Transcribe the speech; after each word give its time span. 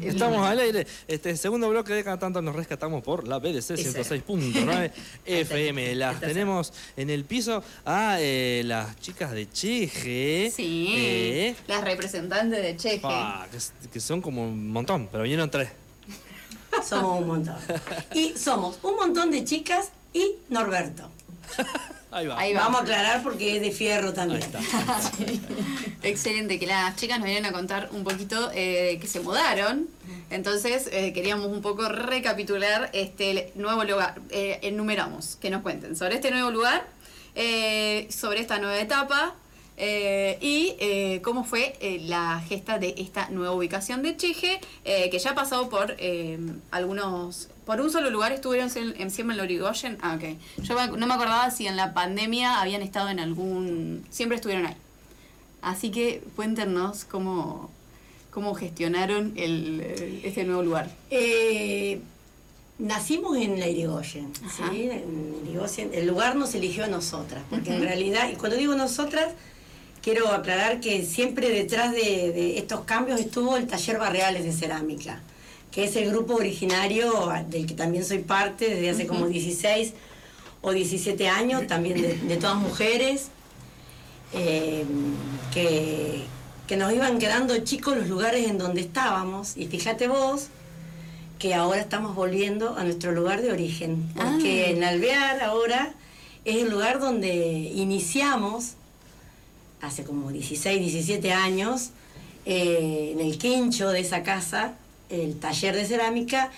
Estamos 0.00 0.46
al 0.46 0.58
aire. 0.60 0.86
Este 1.06 1.36
segundo 1.36 1.68
bloque 1.68 1.92
de 1.92 2.02
Cada 2.04 2.18
tanto 2.18 2.42
nos 2.42 2.54
rescatamos 2.56 3.02
por 3.02 3.26
la 3.28 3.38
BDC 3.38 3.76
106.9 3.76 4.90
FM. 5.24 5.94
Las 5.94 6.20
tenemos 6.20 6.72
en 6.96 7.10
el 7.10 7.24
piso 7.24 7.62
a 7.84 8.16
eh, 8.20 8.62
las 8.64 8.98
chicas 9.00 9.32
de 9.32 9.48
Cheje. 9.50 10.52
Sí, 10.54 10.94
Eh, 10.96 11.56
las 11.68 11.84
representantes 11.84 12.62
de 12.62 12.76
Cheje. 12.76 13.00
pa, 13.00 13.46
que, 13.50 13.88
que 13.88 14.00
son 14.00 14.20
como 14.20 14.44
un 14.44 14.68
montón, 14.70 15.08
pero 15.10 15.22
vinieron 15.24 15.50
tres. 15.50 15.70
Somos 16.88 17.20
un 17.20 17.26
montón. 17.28 17.56
Y 18.14 18.32
somos 18.36 18.78
un 18.82 18.96
montón 18.96 19.30
de 19.30 19.44
chicas 19.44 19.90
y 20.12 20.36
Norberto. 20.48 21.10
Ahí 22.12 22.26
va. 22.26 22.38
Ahí 22.38 22.52
va. 22.52 22.60
Vamos 22.60 22.80
a 22.80 22.82
aclarar 22.82 23.22
porque 23.22 23.56
es 23.56 23.62
de 23.62 23.70
fierro 23.72 24.08
Ahí 24.08 24.14
también. 24.14 24.42
está. 24.42 24.60
Excelente, 26.02 26.58
que 26.58 26.66
las 26.66 26.94
chicas 26.96 27.18
nos 27.18 27.24
vinieron 27.24 27.48
a 27.48 27.52
contar 27.52 27.88
un 27.92 28.04
poquito 28.04 28.50
eh, 28.54 28.98
que 29.00 29.06
se 29.06 29.20
mudaron. 29.20 29.88
Entonces 30.30 30.88
eh, 30.92 31.12
queríamos 31.12 31.46
un 31.46 31.62
poco 31.62 31.88
recapitular 31.88 32.90
este 32.92 33.52
nuevo 33.54 33.84
lugar. 33.84 34.20
Eh, 34.30 34.58
enumeramos, 34.62 35.36
que 35.36 35.50
nos 35.50 35.62
cuenten 35.62 35.96
sobre 35.96 36.16
este 36.16 36.30
nuevo 36.30 36.50
lugar, 36.50 36.86
eh, 37.34 38.08
sobre 38.10 38.40
esta 38.40 38.58
nueva 38.58 38.78
etapa 38.78 39.34
eh, 39.84 40.38
y 40.40 40.76
eh, 40.78 41.20
cómo 41.24 41.42
fue 41.42 41.74
eh, 41.80 41.98
la 42.04 42.40
gesta 42.48 42.78
de 42.78 42.94
esta 42.98 43.30
nueva 43.30 43.52
ubicación 43.52 44.00
de 44.04 44.16
Cheje, 44.16 44.60
que 44.84 45.18
ya 45.18 45.30
ha 45.32 45.34
pasado 45.34 45.68
por 45.68 45.96
algunos... 46.70 47.48
Por 47.66 47.80
un 47.80 47.90
solo 47.90 48.08
lugar 48.10 48.30
estuvieron 48.30 48.70
en, 48.76 49.00
en 49.00 49.10
siempre 49.10 49.34
en 49.34 49.38
Lorigoyen. 49.38 49.98
Ah, 50.00 50.16
ok. 50.16 50.38
Yo 50.62 50.96
no 50.96 51.06
me 51.08 51.14
acordaba 51.14 51.50
si 51.50 51.66
en 51.66 51.76
la 51.76 51.94
pandemia 51.94 52.60
habían 52.60 52.80
estado 52.80 53.08
en 53.08 53.18
algún... 53.18 54.06
Siempre 54.08 54.36
estuvieron 54.36 54.66
ahí. 54.66 54.76
Así 55.62 55.90
que 55.90 56.22
cuéntenos 56.36 57.04
cómo, 57.04 57.68
cómo 58.30 58.54
gestionaron 58.54 59.32
el, 59.36 60.20
este 60.22 60.44
nuevo 60.44 60.62
lugar. 60.62 60.90
Nacimos 62.78 63.36
en 63.36 63.58
la 63.58 63.66
Irigoyen. 63.66 64.32
¿sí? 64.34 64.88
En 64.90 65.36
Irigoyen. 65.44 65.90
El 65.92 66.06
lugar 66.06 66.36
nos 66.36 66.54
eligió 66.54 66.84
a 66.84 66.88
nosotras, 66.88 67.42
porque 67.50 67.74
en 67.74 67.82
realidad, 67.82 68.28
y 68.32 68.36
cuando 68.36 68.56
digo 68.56 68.76
nosotras, 68.76 69.32
quiero 70.02 70.28
aclarar 70.32 70.80
que 70.80 71.04
siempre 71.04 71.48
detrás 71.50 71.92
de, 71.92 72.32
de 72.32 72.58
estos 72.58 72.80
cambios 72.80 73.20
estuvo 73.20 73.56
el 73.56 73.66
taller 73.66 73.98
Barreales 73.98 74.44
de 74.44 74.52
Cerámica, 74.52 75.20
que 75.70 75.84
es 75.84 75.96
el 75.96 76.10
grupo 76.10 76.34
originario 76.34 77.32
del 77.48 77.66
que 77.66 77.74
también 77.74 78.04
soy 78.04 78.18
parte 78.18 78.68
desde 78.68 78.90
hace 78.90 79.06
como 79.06 79.26
16 79.26 79.94
o 80.60 80.72
17 80.72 81.28
años, 81.28 81.66
también 81.66 82.00
de, 82.00 82.14
de 82.14 82.36
todas 82.36 82.56
mujeres, 82.56 83.28
eh, 84.34 84.84
que, 85.52 86.22
que 86.66 86.76
nos 86.76 86.92
iban 86.92 87.18
quedando 87.18 87.56
chicos 87.58 87.96
los 87.96 88.08
lugares 88.08 88.48
en 88.48 88.58
donde 88.58 88.80
estábamos, 88.80 89.56
y 89.56 89.66
fíjate 89.66 90.08
vos, 90.08 90.48
que 91.38 91.54
ahora 91.54 91.80
estamos 91.80 92.14
volviendo 92.14 92.76
a 92.78 92.84
nuestro 92.84 93.12
lugar 93.12 93.42
de 93.42 93.50
origen, 93.52 94.08
porque 94.14 94.66
Ah. 94.66 94.70
en 94.70 94.84
Alvear 94.84 95.42
ahora 95.42 95.92
es 96.44 96.56
el 96.56 96.70
lugar 96.70 97.00
donde 97.00 97.34
iniciamos, 97.74 98.74
hace 99.82 100.04
como 100.04 100.30
16, 100.30 100.80
17 100.80 101.32
años, 101.32 101.90
eh, 102.46 103.10
en 103.12 103.20
el 103.20 103.36
quincho 103.36 103.90
de 103.90 104.00
esa 104.00 104.22
casa, 104.22 104.74
el 105.10 105.38
taller 105.38 105.74
de 105.76 105.84
cerámica, 105.84 106.50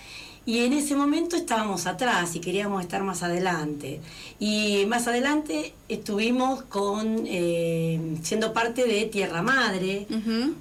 y 0.47 0.59
en 0.59 0.75
ese 0.75 0.95
momento 0.95 1.37
estábamos 1.37 1.87
atrás 1.87 2.37
y 2.37 2.41
queríamos 2.41 2.83
estar 2.83 3.03
más 3.03 3.23
adelante. 3.23 4.01
Y 4.39 4.85
más 4.87 5.09
adelante 5.09 5.73
estuvimos 5.89 6.63
con, 6.65 7.25
eh, 7.27 7.99
siendo 8.23 8.53
parte 8.53 8.85
de 8.87 9.07
Tierra 9.07 9.41
Madre, 9.41 10.07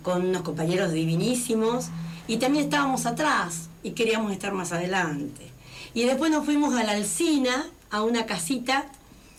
con 0.02 0.26
unos 0.28 0.42
compañeros 0.44 0.94
divinísimos 0.94 1.88
y 2.30 2.38
también 2.38 2.64
estábamos 2.64 3.06
atrás 3.06 3.68
y 3.84 3.92
queríamos 3.92 4.32
estar 4.32 4.54
más 4.54 4.72
adelante. 4.72 5.52
Y 5.94 6.04
después 6.06 6.32
nos 6.32 6.46
fuimos 6.46 6.74
a 6.76 6.84
la 6.86 6.94
Alcina, 6.94 7.68
a 7.92 8.04
una 8.04 8.26
casita. 8.26 8.86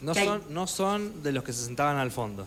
No 0.02 0.12
hay- 0.12 0.26
son, 0.26 0.42
no 0.50 0.66
son 0.66 1.22
de 1.22 1.32
los 1.32 1.42
que 1.42 1.54
se 1.54 1.64
sentaban 1.64 1.96
al 1.96 2.10
fondo. 2.10 2.46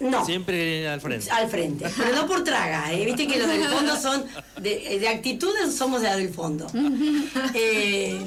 No, 0.00 0.24
Siempre 0.26 0.88
al 0.88 1.00
frente. 1.00 1.30
al 1.30 1.48
frente, 1.48 1.86
pero 1.96 2.14
no 2.14 2.26
por 2.26 2.44
traga, 2.44 2.92
¿eh? 2.92 3.04
viste 3.06 3.26
que 3.26 3.38
los 3.38 3.48
del 3.48 3.64
fondo 3.64 3.96
son, 3.96 4.24
de, 4.60 4.98
de 4.98 5.08
actitudes 5.08 5.74
somos 5.74 6.02
de 6.02 6.08
la 6.08 6.16
del 6.16 6.28
fondo. 6.32 6.66
Eh, 7.54 8.20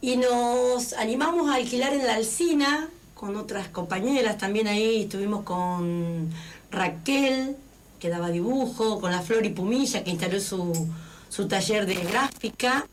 y 0.00 0.16
nos 0.16 0.92
animamos 0.94 1.48
a 1.50 1.54
alquilar 1.54 1.94
en 1.94 2.04
la 2.06 2.14
Alcina 2.16 2.88
con 3.14 3.36
otras 3.36 3.68
compañeras, 3.68 4.36
también 4.36 4.66
ahí 4.66 5.02
estuvimos 5.02 5.44
con 5.44 6.28
Raquel, 6.72 7.56
que 8.00 8.08
daba 8.08 8.30
dibujo, 8.30 9.00
con 9.00 9.12
la 9.12 9.22
Flor 9.22 9.46
y 9.46 9.50
Pumilla, 9.50 10.02
que 10.02 10.10
instaló 10.10 10.40
su, 10.40 10.88
su 11.28 11.46
taller 11.46 11.86
de 11.86 11.94
gráfica, 11.94 12.84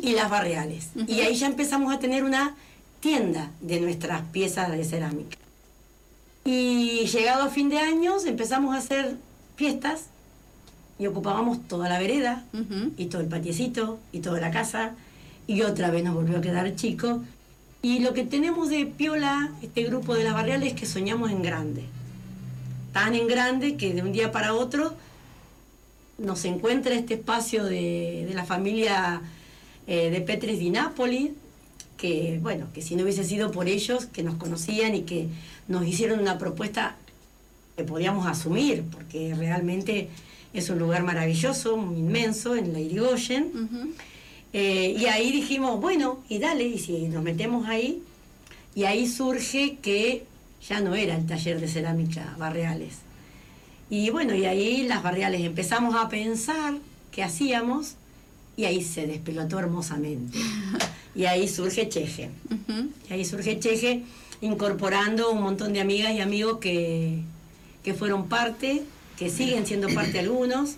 y 0.00 0.12
las 0.12 0.30
barriales. 0.30 0.88
Y 1.06 1.20
ahí 1.20 1.34
ya 1.34 1.46
empezamos 1.46 1.94
a 1.94 1.98
tener 1.98 2.24
una 2.24 2.54
tienda 3.00 3.50
de 3.60 3.80
nuestras 3.80 4.22
piezas 4.32 4.70
de 4.72 4.82
cerámica. 4.84 5.36
Y 6.46 7.06
llegado 7.06 7.42
a 7.42 7.48
fin 7.48 7.68
de 7.68 7.78
años 7.78 8.24
empezamos 8.24 8.72
a 8.72 8.78
hacer 8.78 9.16
fiestas 9.56 10.06
y 10.96 11.08
ocupábamos 11.08 11.66
toda 11.66 11.88
la 11.88 11.98
vereda 11.98 12.44
y 12.96 13.06
todo 13.06 13.20
el 13.20 13.26
patiecito 13.26 13.98
y 14.12 14.20
toda 14.20 14.40
la 14.40 14.52
casa 14.52 14.94
y 15.48 15.62
otra 15.62 15.90
vez 15.90 16.04
nos 16.04 16.14
volvió 16.14 16.38
a 16.38 16.40
quedar 16.40 16.72
chico. 16.76 17.24
Y 17.82 17.98
lo 17.98 18.14
que 18.14 18.22
tenemos 18.24 18.70
de 18.70 18.86
piola, 18.86 19.50
este 19.60 19.82
grupo 19.82 20.14
de 20.14 20.22
las 20.22 20.34
barriales, 20.34 20.72
es 20.72 20.78
que 20.78 20.86
soñamos 20.86 21.32
en 21.32 21.42
grande. 21.42 21.82
Tan 22.92 23.14
en 23.16 23.26
grande 23.26 23.76
que 23.76 23.92
de 23.92 24.02
un 24.02 24.12
día 24.12 24.30
para 24.30 24.54
otro 24.54 24.94
nos 26.16 26.44
encuentra 26.44 26.94
este 26.94 27.14
espacio 27.14 27.64
de, 27.64 28.24
de 28.28 28.34
la 28.34 28.44
familia 28.44 29.20
eh, 29.88 30.10
de 30.10 30.20
Petres 30.20 30.60
di 30.60 30.70
Napoli, 30.70 31.34
que 31.96 32.38
bueno, 32.42 32.66
que 32.74 32.82
si 32.82 32.96
no 32.96 33.02
hubiese 33.02 33.24
sido 33.24 33.50
por 33.50 33.68
ellos, 33.68 34.06
que 34.06 34.22
nos 34.22 34.36
conocían 34.36 34.94
y 34.94 35.02
que 35.02 35.28
nos 35.68 35.86
hicieron 35.86 36.20
una 36.20 36.38
propuesta 36.38 36.96
que 37.76 37.84
podíamos 37.84 38.26
asumir, 38.26 38.84
porque 38.90 39.34
realmente 39.34 40.08
es 40.52 40.70
un 40.70 40.78
lugar 40.78 41.02
maravilloso, 41.02 41.76
muy 41.76 41.98
inmenso, 41.98 42.56
en 42.56 42.72
la 42.72 42.80
Irigoyen. 42.80 43.94
Eh, 44.52 44.96
y 44.98 45.06
ahí 45.06 45.32
dijimos, 45.32 45.80
bueno, 45.80 46.20
y 46.28 46.38
dale, 46.38 46.64
y 46.64 46.78
si 46.78 47.08
nos 47.08 47.22
metemos 47.22 47.68
ahí, 47.68 48.02
y 48.74 48.84
ahí 48.84 49.06
surge 49.06 49.76
que 49.82 50.24
ya 50.66 50.80
no 50.80 50.94
era 50.94 51.16
el 51.16 51.26
taller 51.26 51.60
de 51.60 51.68
cerámica 51.68 52.34
Barreales. 52.38 52.94
Y 53.90 54.10
bueno, 54.10 54.34
y 54.34 54.46
ahí 54.46 54.84
las 54.84 55.02
Barreales 55.02 55.42
empezamos 55.42 55.94
a 55.94 56.08
pensar 56.08 56.74
qué 57.12 57.22
hacíamos, 57.22 57.94
y 58.56 58.64
ahí 58.64 58.82
se 58.82 59.06
despelotó 59.06 59.58
hermosamente. 59.58 60.38
Y 61.16 61.24
ahí 61.24 61.48
surge 61.48 61.88
Cheje. 61.88 62.30
Y 63.08 63.12
ahí 63.12 63.24
surge 63.24 63.58
Cheje, 63.58 64.02
incorporando 64.42 65.30
un 65.30 65.42
montón 65.42 65.72
de 65.72 65.80
amigas 65.80 66.12
y 66.12 66.20
amigos 66.20 66.58
que, 66.58 67.22
que 67.82 67.94
fueron 67.94 68.28
parte, 68.28 68.82
que 69.16 69.30
siguen 69.30 69.66
siendo 69.66 69.88
parte 69.88 70.18
algunos, 70.18 70.76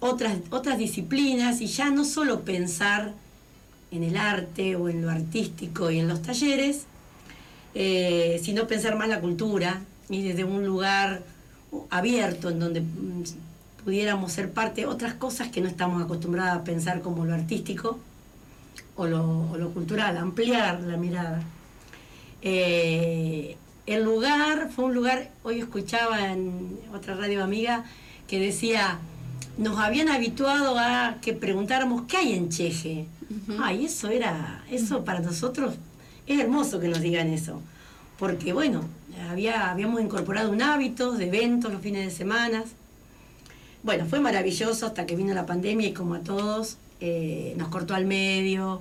otras, 0.00 0.38
otras 0.50 0.78
disciplinas, 0.78 1.60
y 1.60 1.66
ya 1.66 1.90
no 1.90 2.06
solo 2.06 2.40
pensar 2.40 3.12
en 3.90 4.04
el 4.04 4.16
arte 4.16 4.74
o 4.74 4.88
en 4.88 5.02
lo 5.02 5.10
artístico 5.10 5.90
y 5.90 5.98
en 5.98 6.08
los 6.08 6.22
talleres, 6.22 6.86
eh, 7.74 8.40
sino 8.42 8.66
pensar 8.66 8.96
más 8.96 9.08
la 9.08 9.20
cultura 9.20 9.82
y 10.08 10.22
desde 10.22 10.44
un 10.44 10.64
lugar 10.66 11.22
abierto 11.90 12.48
en 12.48 12.58
donde 12.58 12.80
mm, 12.80 13.22
pudiéramos 13.84 14.32
ser 14.32 14.50
parte 14.50 14.82
de 14.82 14.86
otras 14.86 15.14
cosas 15.14 15.48
que 15.48 15.60
no 15.60 15.68
estamos 15.68 16.02
acostumbradas 16.02 16.56
a 16.56 16.64
pensar 16.64 17.02
como 17.02 17.26
lo 17.26 17.34
artístico 17.34 17.98
o 18.96 19.06
lo, 19.06 19.50
o 19.50 19.56
lo 19.56 19.70
cultural, 19.70 20.16
ampliar 20.16 20.80
la 20.80 20.96
mirada. 20.96 21.42
Eh, 22.42 23.56
el 23.86 24.04
lugar 24.04 24.70
fue 24.74 24.86
un 24.86 24.94
lugar, 24.94 25.30
hoy 25.42 25.60
escuchaba 25.60 26.32
en 26.32 26.78
otra 26.94 27.14
radio 27.14 27.42
amiga 27.42 27.84
que 28.28 28.38
decía, 28.38 28.98
nos 29.58 29.78
habían 29.78 30.08
habituado 30.08 30.78
a 30.78 31.16
que 31.20 31.32
preguntáramos 31.32 32.02
qué 32.02 32.18
hay 32.18 32.32
en 32.34 32.48
Cheje. 32.48 33.06
Ay, 33.60 33.86
eso 33.86 34.08
era, 34.08 34.62
eso 34.70 35.04
para 35.04 35.20
nosotros 35.20 35.74
es 36.26 36.38
hermoso 36.38 36.80
que 36.80 36.88
nos 36.88 37.00
digan 37.00 37.28
eso, 37.28 37.60
porque 38.18 38.52
bueno, 38.52 38.84
había, 39.30 39.70
habíamos 39.70 40.00
incorporado 40.00 40.50
un 40.50 40.62
hábito 40.62 41.12
de 41.12 41.26
eventos 41.26 41.72
los 41.72 41.82
fines 41.82 42.04
de 42.04 42.10
semana. 42.10 42.64
Bueno, 43.82 44.06
fue 44.06 44.20
maravilloso 44.20 44.86
hasta 44.86 45.06
que 45.06 45.16
vino 45.16 45.34
la 45.34 45.46
pandemia 45.46 45.88
y 45.88 45.92
como 45.92 46.14
a 46.14 46.20
todos 46.20 46.76
eh, 47.02 47.54
nos 47.58 47.68
cortó 47.68 47.94
al 47.94 48.06
medio, 48.06 48.80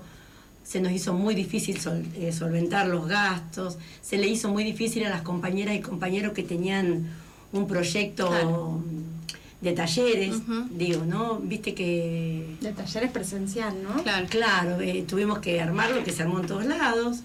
se 0.63 0.79
nos 0.79 0.91
hizo 0.91 1.13
muy 1.13 1.33
difícil 1.35 1.79
sol- 1.79 2.05
eh, 2.15 2.31
solventar 2.31 2.87
los 2.87 3.07
gastos, 3.07 3.77
se 4.01 4.17
le 4.17 4.27
hizo 4.27 4.47
muy 4.49 4.63
difícil 4.63 5.03
a 5.05 5.09
las 5.09 5.23
compañeras 5.23 5.75
y 5.75 5.79
compañeros 5.81 6.33
que 6.33 6.43
tenían 6.43 7.09
un 7.51 7.67
proyecto 7.67 8.27
Claro. 8.29 8.83
de 9.59 9.73
talleres, 9.73 10.35
digo, 10.71 11.03
¿no? 11.05 11.39
Viste 11.39 11.73
que 11.73 12.55
De 12.61 12.71
talleres 12.73 13.11
presencial, 13.11 13.75
¿no? 13.83 14.01
Claro. 14.03 14.27
Claro, 14.29 14.79
eh, 14.81 15.03
tuvimos 15.07 15.39
que 15.39 15.59
armar 15.59 15.89
lo 15.91 16.03
que 16.03 16.11
se 16.11 16.21
armó 16.23 16.39
en 16.39 16.47
todos 16.47 16.65
lados. 16.65 17.17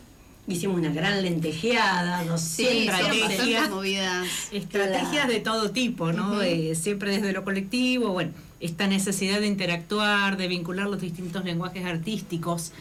Hicimos 0.49 0.77
una 0.79 0.93
gran 0.93 1.23
lentejeada, 1.23 2.23
Sí, 2.23 2.29
200 2.29 2.75
hicieron 3.01 3.13
estrategias. 3.13 3.71
movidas. 3.71 4.27
Estrategias 4.53 5.11
Claro. 5.11 5.33
de 5.33 5.41
todo 5.41 5.71
tipo, 5.73 6.13
¿no? 6.13 6.41
Eh, 6.43 6.75
siempre 6.75 7.11
desde 7.11 7.33
lo 7.33 7.43
colectivo, 7.45 8.11
bueno, 8.13 8.31
esta 8.61 8.87
necesidad 8.87 9.41
de 9.41 9.47
interactuar, 9.47 10.37
de 10.37 10.49
vincular 10.49 10.89
los 10.89 11.01
distintos 11.01 11.45
lenguajes 11.45 11.85
artísticos. 11.85 12.73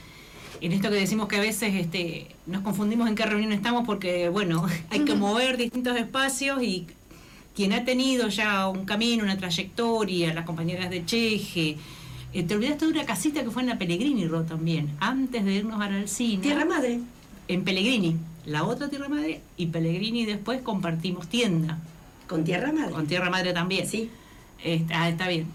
En 0.62 0.72
esto 0.72 0.90
que 0.90 0.96
decimos 0.96 1.28
que 1.28 1.36
a 1.36 1.42
veces 1.42 1.76
este, 1.76 2.28
nos 2.46 2.62
confundimos 2.62 3.10
en 3.10 3.16
qué 3.16 3.26
reunión 3.26 3.52
estamos 3.52 3.86
porque, 3.86 4.30
bueno, 4.30 4.66
hay 4.90 5.02
que 5.02 5.16
mover 5.16 5.58
distintos 5.58 5.98
espacios 5.98 6.64
y 6.64 6.88
quien 7.56 7.74
ha 7.74 7.86
tenido 7.86 8.28
ya 8.28 8.68
un 8.68 8.86
camino, 8.86 9.24
una 9.24 9.38
trayectoria, 9.38 10.34
las 10.34 10.46
compañeras 10.46 10.90
de 10.90 11.06
Cheje, 11.06 11.78
eh, 12.34 12.44
te 12.44 12.54
olvidaste 12.54 12.86
de 12.86 12.92
una 12.92 13.06
casita 13.06 13.44
que 13.44 13.50
fue 13.50 13.62
en 13.62 13.70
la 13.70 13.78
Pellegrini, 13.78 14.28
Ro, 14.28 14.44
también, 14.44 14.92
antes 15.00 15.46
de 15.46 15.54
irnos 15.54 15.80
al 15.80 16.08
cine. 16.10 16.44
Tierra 16.44 16.66
Madre. 16.66 17.00
En 17.48 17.64
Pellegrini, 17.64 18.18
la 18.46 18.66
otra 18.66 18.90
Tierra 18.90 19.08
Madre, 19.08 19.42
y 19.56 19.68
Pellegrini 19.68 20.26
después 20.26 20.62
compartimos 20.62 21.28
tienda. 21.28 21.80
Con 22.28 22.44
Tierra 22.44 22.74
Madre. 22.74 22.92
Con 22.92 23.08
Tierra 23.08 23.30
Madre 23.30 23.54
también. 23.54 23.88
Sí. 23.88 24.10
Este, 24.64 24.94
ah, 24.94 25.10
está 25.10 25.28
bien. 25.28 25.48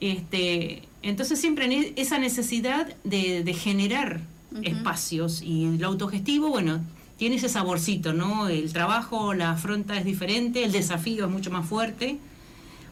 Este, 0.00 0.82
entonces 1.02 1.40
siempre 1.40 1.92
esa 1.96 2.18
necesidad 2.18 2.94
de, 3.04 3.54
generar 3.54 4.20
espacios 4.62 5.42
y 5.42 5.78
lo 5.78 5.88
autogestivo, 5.88 6.48
bueno, 6.48 6.80
tiene 7.16 7.36
ese 7.36 7.48
saborcito, 7.48 8.12
¿no? 8.12 8.48
El 8.48 8.72
trabajo, 8.72 9.34
la 9.34 9.52
afronta 9.52 9.96
es 9.96 10.04
diferente, 10.04 10.64
el 10.64 10.72
desafío 10.72 11.24
es 11.24 11.30
mucho 11.30 11.50
más 11.50 11.66
fuerte, 11.66 12.18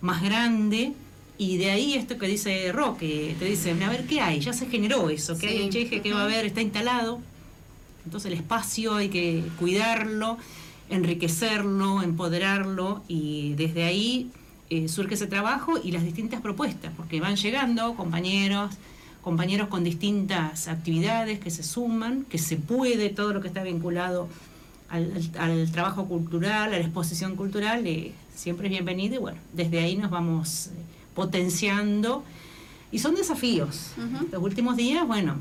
más 0.01 0.23
grande, 0.23 0.93
y 1.39 1.57
de 1.57 1.71
ahí 1.71 1.95
esto 1.95 2.19
que 2.19 2.29
dice 2.29 2.71
Roque, 2.73 3.35
te 3.39 3.45
dice, 3.47 3.73
a 3.73 3.89
ver, 3.89 4.07
¿qué 4.07 4.21
hay? 4.21 4.41
Ya 4.41 4.53
se 4.53 4.67
generó 4.67 5.11
eso, 5.11 5.37
¿qué 5.39 5.49
hay 5.49 5.63
en 5.63 5.71
Cheje? 5.71 6.01
¿Qué 6.01 6.13
va 6.13 6.21
a 6.21 6.25
haber? 6.25 6.47
Está 6.47 6.61
instalado. 6.61 7.21
Entonces 8.05 8.31
el 8.33 8.39
espacio 8.39 8.95
hay 8.95 9.09
que 9.09 9.43
cuidarlo, 9.59 10.39
enriquecerlo, 10.91 12.03
empoderarlo, 12.03 13.03
y 13.09 13.55
desde 13.55 13.85
ahí 13.85 14.31
eh, 14.73 14.89
surge 14.89 15.17
ese 15.17 15.27
trabajo 15.27 15.75
y 15.85 15.93
las 15.93 16.03
distintas 16.03 16.41
propuestas, 16.41 16.95
porque 16.97 17.21
van 17.21 17.37
llegando 17.37 17.95
compañeros, 17.95 18.75
compañeros 19.21 19.69
con 19.69 19.85
distintas 19.85 20.67
actividades 20.67 21.41
que 21.41 21.51
se 21.51 21.63
suman, 21.63 22.25
que 22.25 22.39
se 22.39 22.57
puede, 22.57 23.11
todo 23.11 23.35
lo 23.35 23.43
que 23.43 23.49
está 23.49 23.63
vinculado 23.63 24.31
al, 24.89 25.71
trabajo 25.73 26.07
cultural, 26.07 26.73
a 26.73 26.79
la 26.79 26.79
exposición 26.79 27.37
cultural, 27.37 27.87
eh, 27.87 28.13
siempre 28.35 28.69
es 28.69 28.71
bienvenido 28.71 29.17
y 29.17 29.19
bueno, 29.19 29.39
desde 29.53 29.79
ahí 29.79 29.95
nos 29.99 30.11
vamos 30.11 30.69
eh, 30.69 30.71
potenciando 31.15 32.25
y 32.91 32.99
son 32.99 33.15
desafíos. 33.15 33.91
Los 34.31 34.43
últimos 34.43 34.79
días, 34.79 35.07
bueno, 35.07 35.37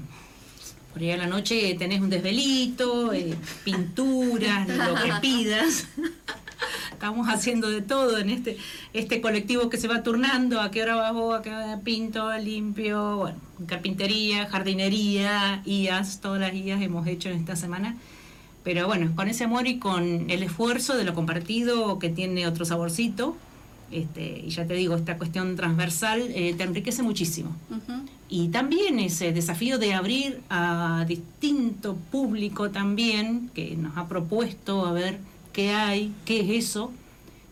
por 0.91 1.01
ahí 1.01 1.11
a 1.11 1.17
la 1.17 1.27
noche 1.27 1.73
tenés 1.79 2.01
un 2.01 2.09
desvelito, 2.09 3.13
eh, 3.13 3.33
pinturas, 3.63 4.67
lo 4.67 4.95
que 4.95 5.13
pidas. 5.21 5.87
Estamos 7.01 7.29
haciendo 7.29 7.67
de 7.67 7.81
todo 7.81 8.19
en 8.19 8.29
este, 8.29 8.57
este 8.93 9.21
colectivo 9.21 9.71
que 9.71 9.77
se 9.77 9.87
va 9.87 10.03
turnando, 10.03 10.61
a 10.61 10.69
qué 10.69 10.83
hora 10.83 10.93
bajo, 10.93 11.33
a 11.33 11.41
qué 11.41 11.49
hora 11.49 11.79
pinto, 11.83 12.31
limpio, 12.37 13.17
bueno, 13.17 13.37
carpintería, 13.65 14.45
jardinería, 14.45 15.63
IAS, 15.65 16.21
todas 16.21 16.39
las 16.39 16.53
IAS 16.53 16.79
hemos 16.79 17.07
hecho 17.07 17.29
en 17.29 17.37
esta 17.37 17.55
semana. 17.55 17.97
Pero 18.63 18.85
bueno, 18.85 19.15
con 19.15 19.27
ese 19.29 19.45
amor 19.45 19.65
y 19.65 19.79
con 19.79 20.29
el 20.29 20.43
esfuerzo 20.43 20.95
de 20.95 21.03
lo 21.03 21.15
compartido 21.15 21.97
que 21.97 22.09
tiene 22.09 22.45
otro 22.45 22.65
saborcito, 22.65 23.35
este, 23.89 24.43
y 24.45 24.51
ya 24.51 24.67
te 24.67 24.75
digo, 24.75 24.95
esta 24.95 25.17
cuestión 25.17 25.55
transversal 25.55 26.21
eh, 26.35 26.53
te 26.55 26.63
enriquece 26.65 27.01
muchísimo. 27.01 27.55
Y 28.29 28.49
también 28.49 28.99
ese 28.99 29.33
desafío 29.33 29.79
de 29.79 29.95
abrir 29.95 30.41
a 30.51 31.03
distinto 31.07 31.95
público 32.11 32.69
también, 32.69 33.49
que 33.55 33.75
nos 33.75 33.97
ha 33.97 34.07
propuesto 34.07 34.85
a 34.85 34.91
ver 34.91 35.30
qué 35.53 35.71
hay, 35.71 36.13
qué 36.25 36.41
es 36.41 36.65
eso. 36.67 36.91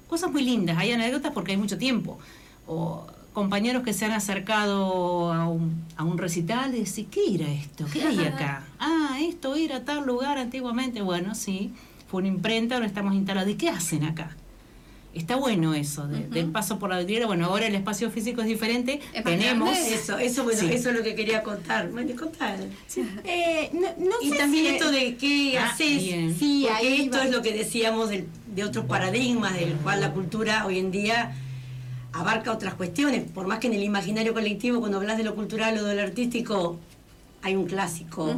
Cosas 0.07 0.31
muy 0.31 0.44
lindas, 0.44 0.78
hay 0.78 0.92
anécdotas 0.92 1.31
porque 1.34 1.51
hay 1.51 1.57
mucho 1.57 1.78
tiempo. 1.78 2.18
O 2.68 3.06
compañeros 3.34 3.84
que 3.84 3.94
se 3.94 4.06
han 4.06 4.12
acercado 4.12 5.31
a 5.31 5.48
un, 5.48 5.84
a 5.96 6.04
un 6.04 6.18
recital 6.18 6.75
y 6.75 6.80
dicen, 6.80 7.06
¿qué 7.06 7.36
era 7.36 7.51
esto? 7.51 7.86
¿Qué 7.92 8.04
hay 8.04 8.19
acá? 8.25 8.63
ah, 8.80 9.18
esto 9.22 9.56
era 9.56 9.86
tal 9.86 10.06
lugar 10.06 10.38
antiguamente. 10.38 11.01
Bueno, 11.01 11.36
sí, 11.36 11.74
fue 12.07 12.19
una 12.19 12.28
imprenta, 12.30 12.75
ahora 12.75 12.88
estamos 12.88 13.13
instalados. 13.13 13.50
¿Y 13.51 13.56
qué 13.56 13.69
hacen 13.69 14.04
acá? 14.04 14.36
Está 15.13 15.38
bueno 15.38 15.73
eso, 15.73 16.07
del 16.07 16.51
paso 16.51 16.77
por 16.77 16.91
la 16.91 17.00
vidriera. 17.00 17.25
Bueno, 17.25 17.47
ahora 17.47 17.65
el 17.65 17.73
espacio 17.73 18.11
físico 18.11 18.41
es 18.41 18.47
diferente. 18.47 19.00
Tenemos. 19.23 19.75
Eso, 19.75 20.19
eso, 20.19 20.44
bueno, 20.44 20.61
eso 20.61 20.89
es 20.89 20.95
lo 20.95 21.03
que 21.03 21.15
quería 21.15 21.41
contar. 21.41 21.89
¿Me 21.89 22.06
contar? 22.15 22.59
Eh, 23.23 23.71
no, 23.73 24.13
y 24.21 24.31
también 24.31 24.67
esto 24.67 24.91
de 24.91 25.15
qué 25.15 25.57
ah, 25.57 25.69
haces. 25.69 26.38
Sí, 26.38 26.67
porque 26.69 27.01
esto 27.03 27.21
es 27.21 27.31
lo 27.31 27.41
que 27.41 27.53
decíamos 27.53 28.09
de, 28.09 28.27
de 28.53 28.63
otros 28.63 28.85
paradigmas, 28.85 29.56
del 29.56 29.73
cual 29.77 30.01
la 30.01 30.13
cultura 30.13 30.65
hoy 30.67 30.77
en 30.77 30.91
día 30.91 31.33
abarca 32.13 32.51
otras 32.51 32.75
cuestiones. 32.75 33.29
Por 33.31 33.47
más 33.47 33.59
que 33.59 33.67
en 33.67 33.73
el 33.73 33.83
imaginario 33.83 34.33
colectivo, 34.33 34.79
cuando 34.79 34.97
hablas 34.97 35.17
de 35.17 35.23
lo 35.23 35.33
cultural 35.33 35.77
o 35.79 35.83
de 35.85 35.95
lo 35.95 36.01
artístico, 36.03 36.77
hay 37.41 37.55
un 37.55 37.65
clásico. 37.65 38.35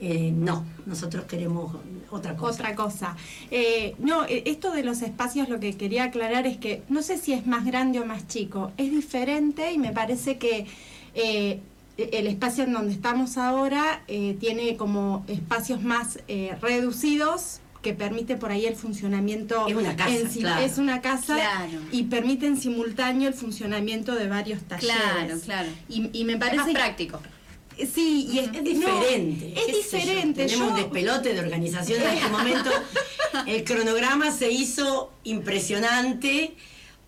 Eh, 0.00 0.32
no, 0.34 0.64
nosotros 0.84 1.24
queremos 1.24 1.76
otra 2.10 2.36
cosa. 2.36 2.52
Otra 2.52 2.74
cosa. 2.74 3.16
Eh, 3.50 3.94
no, 3.98 4.24
eh, 4.24 4.42
esto 4.46 4.72
de 4.72 4.82
los 4.82 5.02
espacios 5.02 5.48
lo 5.48 5.60
que 5.60 5.76
quería 5.76 6.04
aclarar 6.04 6.46
es 6.46 6.56
que 6.56 6.82
no 6.88 7.02
sé 7.02 7.18
si 7.18 7.32
es 7.32 7.46
más 7.46 7.64
grande 7.64 8.00
o 8.00 8.06
más 8.06 8.26
chico, 8.28 8.72
es 8.76 8.90
diferente 8.90 9.72
y 9.72 9.78
me 9.78 9.92
parece 9.92 10.38
que 10.38 10.66
el 11.14 12.26
espacio 12.26 12.64
en 12.64 12.74
donde 12.74 12.92
estamos 12.92 13.38
ahora 13.38 14.02
tiene 14.38 14.76
como 14.76 15.24
espacios 15.28 15.82
más 15.82 16.18
reducidos 16.60 17.60
que 17.86 17.94
permite 17.94 18.36
por 18.36 18.50
ahí 18.50 18.66
el 18.66 18.74
funcionamiento. 18.74 19.68
Es 19.68 19.76
una 19.76 19.94
casa. 19.94 20.64
Es 20.64 20.78
una 20.78 21.00
casa 21.00 21.38
y 21.92 22.02
permite 22.02 22.46
en 22.46 22.56
simultáneo 22.56 23.28
el 23.28 23.34
funcionamiento 23.34 24.16
de 24.16 24.28
varios 24.28 24.60
talleres. 24.62 24.96
Claro, 24.96 25.40
claro. 25.44 25.68
Y, 25.88 26.24
me 26.24 26.36
parece. 26.36 26.56
más 26.56 26.70
práctico. 26.70 27.20
Sí, 27.78 28.28
y 28.32 28.38
es, 28.38 28.52
diferente. 28.64 29.52
es 29.54 29.66
diferente. 29.66 30.46
Tenemos 30.46 30.70
un 30.70 30.76
despelote 30.76 31.34
de 31.34 31.40
organización 31.40 32.02
en 32.02 32.08
este 32.08 32.28
momento. 32.28 32.70
El 33.46 33.64
cronograma 33.64 34.30
se 34.30 34.50
hizo 34.50 35.12
impresionante 35.24 36.54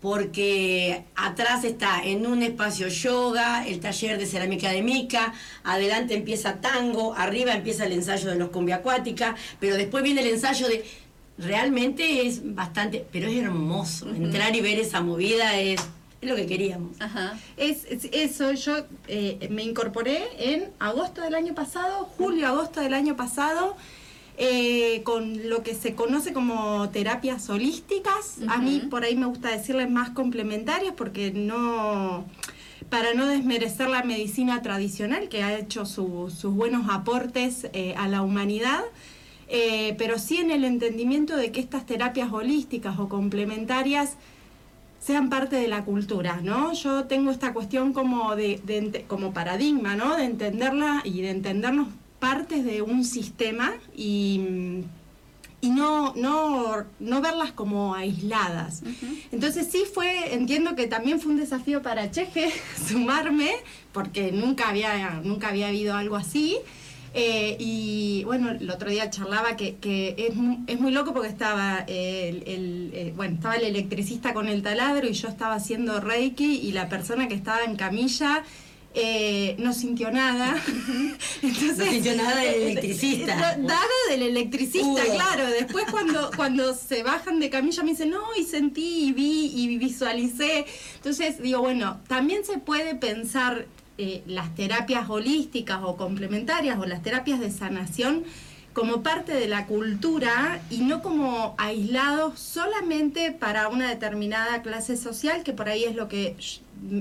porque 0.01 1.05
atrás 1.17 1.65
está 1.65 2.03
en 2.05 2.27
un 2.27 2.43
espacio 2.43 2.89
yoga, 2.89 3.67
el 3.67 3.81
taller 3.81 4.17
de 4.19 4.27
cerámica 4.27 4.71
de 4.71 4.83
Mica, 4.83 5.33
adelante 5.65 6.15
empieza 6.15 6.61
tango, 6.61 7.15
arriba 7.15 7.53
empieza 7.53 7.85
el 7.85 7.93
ensayo 7.93 8.31
de 8.31 8.37
los 8.37 8.51
cumbia 8.51 8.77
acuática, 8.77 9.35
pero 9.59 9.77
después 9.77 10.05
viene 10.05 10.21
el 10.21 10.29
ensayo 10.29 10.69
de... 10.69 10.85
Realmente 11.39 12.27
es 12.27 12.41
bastante, 12.55 13.07
pero 13.13 13.29
es 13.29 13.37
hermoso. 13.37 14.09
Entrar 14.09 14.55
y 14.57 14.61
ver 14.61 14.81
esa 14.81 15.01
movida 15.01 15.59
es 15.59 15.81
es 16.21 16.29
lo 16.29 16.37
que 16.37 16.47
queríamos. 16.47 17.01
Ajá. 17.01 17.39
Es, 17.57 17.87
eso, 18.13 18.53
yo 18.53 18.85
eh, 19.07 19.49
me 19.51 19.63
incorporé 19.63 20.23
en 20.39 20.71
agosto 20.79 21.21
del 21.23 21.35
año 21.35 21.55
pasado, 21.55 22.05
julio, 22.17 22.49
agosto 22.49 22.81
del 22.81 22.95
año 22.95 23.17
pasado, 23.17 23.77
eh, 24.37 25.03
con 25.05 25.49
lo 25.49 25.63
que 25.63 25.75
se 25.75 25.95
conoce 25.95 26.33
como 26.33 26.89
terapias 26.91 27.49
holísticas. 27.51 28.39
A 28.49 28.59
mí 28.59 28.83
por 28.91 29.05
ahí 29.05 29.17
me 29.17 29.27
gusta 29.27 29.51
decirles 29.51 29.91
más 29.91 30.11
complementarias 30.11 30.95
porque 30.97 31.31
no 31.33 32.25
para 32.91 33.13
no 33.13 33.27
desmerecer 33.27 33.89
la 33.89 34.03
medicina 34.03 34.63
tradicional 34.63 35.29
que 35.29 35.43
ha 35.43 35.59
hecho 35.59 35.85
sus 35.85 36.43
buenos 36.45 36.89
aportes 36.89 37.67
eh, 37.75 37.95
a 37.99 38.09
la 38.09 38.23
humanidad, 38.23 38.81
pero 39.97 40.19
sí 40.19 40.37
en 40.37 40.51
el 40.51 40.65
entendimiento 40.65 41.37
de 41.37 41.53
que 41.53 41.61
estas 41.61 41.87
terapias 41.87 42.31
holísticas 42.33 42.99
o 42.99 43.09
complementarias 43.09 44.17
sean 45.01 45.31
parte 45.31 45.57
de 45.57 45.69
la 45.69 45.85
cultura, 45.85 46.41
¿no? 46.43 46.73
Yo 46.73 47.05
tengo 47.05 47.31
esta 47.31 47.53
cuestión 47.53 47.93
como 47.93 48.35
de, 48.37 49.05
como 49.07 49.33
paradigma, 49.33 49.97
¿no? 49.97 50.17
De 50.17 50.25
entenderla 50.25 51.03
y 51.05 51.23
de 51.23 51.31
entendernos 51.31 51.89
partes 52.19 52.65
de 52.65 52.83
un 52.83 53.05
sistema 53.05 53.75
y, 53.97 54.83
y 55.61 55.71
no, 55.71 56.15
no, 56.15 56.85
no 56.99 57.21
verlas 57.21 57.53
como 57.53 57.95
aisladas. 57.95 58.83
Entonces 59.31 59.69
sí 59.71 59.85
fue, 59.93 60.35
entiendo 60.35 60.75
que 60.75 60.89
también 60.89 61.21
fue 61.21 61.33
un 61.33 61.39
desafío 61.39 61.81
para 61.81 62.11
Cheje 62.11 62.53
sumarme, 62.89 63.53
porque 63.93 64.33
nunca 64.33 64.69
había, 64.69 65.21
nunca 65.23 65.49
había 65.49 65.69
habido 65.69 65.95
algo 65.95 66.17
así. 66.17 66.59
Eh, 67.21 67.57
y 67.59 68.23
bueno, 68.27 68.51
el 68.51 68.71
otro 68.71 68.89
día 68.91 69.11
charlaba 69.11 69.57
que, 69.57 69.77
es, 70.17 70.35
es, 70.69 70.81
muy 70.81 70.93
loco 70.93 71.13
porque 71.13 71.29
estaba 71.29 71.85
el, 71.89 72.45
eh, 72.95 73.13
bueno, 73.17 73.35
estaba 73.35 73.57
el 73.57 73.65
electricista 73.65 74.33
con 74.33 74.47
el 74.47 74.63
taladro 74.63 75.09
y 75.09 75.15
yo 75.15 75.27
estaba 75.27 75.57
haciendo 75.57 75.99
Reiki 75.99 76.61
y 76.61 76.71
la 76.71 76.89
persona 76.89 77.27
que 77.27 77.35
estaba 77.35 77.65
en 77.65 77.75
camilla 77.75 78.45
eh, 78.95 79.57
no 79.59 79.73
sintió 79.73 80.13
nada. 80.13 80.55
Entonces, 81.43 81.79
no 81.79 81.85
sintió 81.87 82.15
nada 82.15 82.41
del 82.41 82.63
electricista. 82.63 83.57
Nada 83.57 83.83
del 84.11 84.23
electricista, 84.23 85.03
claro. 85.05 85.51
Después 85.51 85.87
cuando, 85.91 86.31
cuando 86.37 86.73
se 86.73 87.03
bajan 87.03 87.41
de 87.41 87.51
camilla 87.51 87.83
me 87.83 87.91
dicen, 87.91 88.11
no, 88.11 88.23
y 88.39 88.45
sentí 88.45 89.09
y 89.09 89.13
vi 89.13 89.53
y 89.57 89.77
visualicé. 89.77 90.67
Entonces 90.95 91.43
digo, 91.43 91.63
bueno, 91.63 92.01
también 92.07 92.45
se 92.45 92.59
puede 92.59 92.95
pensar 92.95 93.67
eh, 93.99 94.23
las 94.27 94.55
terapias 94.55 95.11
holísticas 95.11 95.81
o 95.83 95.97
complementarias 95.97 96.79
o 96.79 96.87
las 96.87 97.03
terapias 97.03 97.41
de 97.41 97.51
sanación 97.51 98.25
como 98.73 99.03
parte 99.03 99.33
de 99.33 99.49
la 99.49 99.67
cultura 99.67 100.61
y 100.71 100.79
no 100.83 101.03
como 101.03 101.57
aislados 101.59 102.39
solamente 102.39 103.33
para 103.33 103.67
una 103.67 103.89
determinada 103.89 104.63
clase 104.63 104.97
social, 104.97 105.43
que 105.43 105.53
por 105.53 105.69
ahí 105.69 105.83
es 105.83 105.97
lo 105.97 106.07
que 106.07 106.37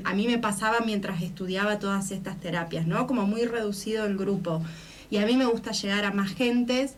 a 0.03 0.15
mí 0.15 0.25
me 0.25 0.39
pasaba 0.39 0.79
mientras 0.79 1.21
estudiaba 1.21 1.77
todas 1.77 2.09
estas 2.09 2.39
terapias, 2.39 2.87
¿no? 2.87 3.05
Como 3.05 3.27
muy 3.27 3.45
reducido 3.45 4.05
el 4.05 4.17
grupo. 4.17 4.63
Y 5.09 5.17
a 5.17 5.25
mí 5.25 5.37
me 5.37 5.45
gusta 5.45 5.71
llegar 5.71 6.03
a 6.05 6.11
más 6.11 6.33
gentes 6.33 6.95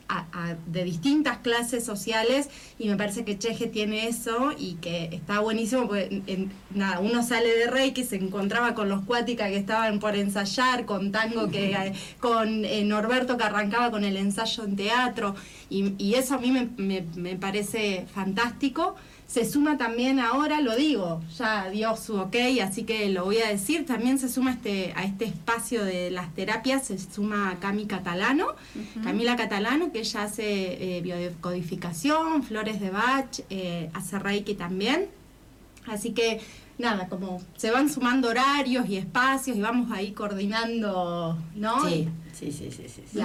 de 0.65 0.83
distintas 0.83 1.37
clases 1.39 1.85
sociales 1.85 2.49
y 2.79 2.87
me 2.87 2.95
parece 2.95 3.23
que 3.23 3.37
Cheje 3.37 3.67
tiene 3.67 4.07
eso 4.07 4.51
y 4.57 4.75
que 4.75 5.09
está 5.11 5.39
buenísimo 5.39 5.87
porque 5.87 6.47
nada, 6.73 6.99
uno 6.99 7.23
sale 7.23 7.55
de 7.55 7.67
Reiki, 7.67 8.03
se 8.03 8.15
encontraba 8.15 8.73
con 8.73 8.89
los 8.89 9.03
cuáticas 9.03 9.49
que 9.49 9.57
estaban 9.57 9.99
por 9.99 10.15
ensayar, 10.15 10.85
con 10.85 11.11
tango 11.11 11.49
que 11.49 11.93
con 12.19 12.65
eh, 12.65 12.83
Norberto 12.83 13.37
que 13.37 13.43
arrancaba 13.43 13.91
con 13.91 14.03
el 14.03 14.17
ensayo 14.17 14.63
en 14.63 14.75
teatro 14.75 15.35
y, 15.69 15.93
y 15.97 16.15
eso 16.15 16.35
a 16.35 16.39
mí 16.39 16.51
me, 16.51 16.69
me, 16.77 17.05
me 17.15 17.35
parece 17.35 18.05
fantástico 18.13 18.95
se 19.29 19.45
suma 19.45 19.77
también 19.77 20.19
ahora, 20.19 20.59
lo 20.59 20.75
digo, 20.75 21.21
ya 21.37 21.69
dio 21.69 21.95
su 21.95 22.19
ok, 22.19 22.35
así 22.63 22.83
que 22.83 23.09
lo 23.09 23.25
voy 23.25 23.37
a 23.37 23.47
decir, 23.47 23.85
también 23.85 24.17
se 24.17 24.27
suma 24.27 24.53
este, 24.53 24.91
a 24.95 25.03
este 25.03 25.25
espacio 25.25 25.85
de 25.85 26.09
las 26.09 26.33
terapias, 26.33 26.87
se 26.87 26.97
suma 26.97 27.55
Cami 27.61 27.85
Catalano, 27.85 28.47
Camila 29.03 29.35
Catalano, 29.35 29.91
que 29.91 29.99
ella 29.99 30.23
hace 30.23 30.97
eh, 30.97 31.01
biodecodificación, 31.01 32.41
flores 32.41 32.81
de 32.81 32.89
Bach, 32.89 33.39
eh, 33.51 33.91
hace 33.93 34.17
Reiki 34.17 34.55
también. 34.55 35.09
Así 35.85 36.11
que 36.11 36.41
nada, 36.79 37.07
como 37.07 37.39
se 37.55 37.69
van 37.69 37.87
sumando 37.87 38.29
horarios 38.29 38.89
y 38.89 38.97
espacios 38.97 39.55
y 39.55 39.61
vamos 39.61 39.91
ahí 39.91 40.11
coordinando, 40.11 41.37
¿no? 41.55 41.87
Sí, 41.87 42.07
sí, 42.51 42.71
sí, 42.71 42.85
sí. 42.87 43.03
sí, 43.11 43.19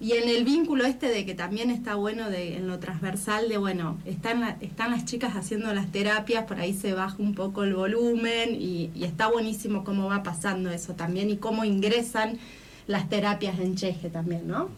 Y 0.00 0.12
en 0.12 0.28
el 0.28 0.44
vínculo 0.44 0.84
este 0.84 1.08
de 1.08 1.26
que 1.26 1.34
también 1.34 1.70
está 1.70 1.96
bueno 1.96 2.30
de, 2.30 2.56
en 2.56 2.68
lo 2.68 2.78
transversal 2.78 3.48
de, 3.48 3.56
bueno, 3.56 3.98
están, 4.04 4.56
están 4.60 4.92
las 4.92 5.04
chicas 5.04 5.34
haciendo 5.34 5.72
las 5.74 5.90
terapias, 5.90 6.44
por 6.44 6.60
ahí 6.60 6.72
se 6.72 6.92
baja 6.92 7.16
un 7.18 7.34
poco 7.34 7.64
el 7.64 7.74
volumen 7.74 8.54
y, 8.54 8.90
está 9.02 9.28
buenísimo 9.28 9.84
cómo 9.84 10.06
va 10.06 10.22
pasando 10.22 10.70
eso 10.70 10.94
también 10.94 11.28
y 11.28 11.36
cómo 11.36 11.64
ingresan 11.64 12.38
las 12.86 13.08
terapias 13.08 13.58
en 13.58 13.76
Cheje 13.76 14.10
también, 14.10 14.46
¿no? 14.46 14.68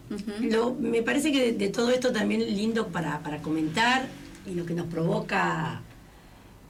lo, 0.40 0.74
me 0.74 1.02
parece 1.02 1.30
que 1.30 1.40
de, 1.40 1.52
de, 1.52 1.68
todo 1.68 1.90
esto 1.90 2.12
también 2.12 2.40
lindo 2.40 2.88
para, 2.88 3.20
para 3.22 3.42
comentar 3.42 4.06
y 4.46 4.54
lo 4.54 4.66
que 4.66 4.74
nos 4.74 4.86
provoca 4.86 5.82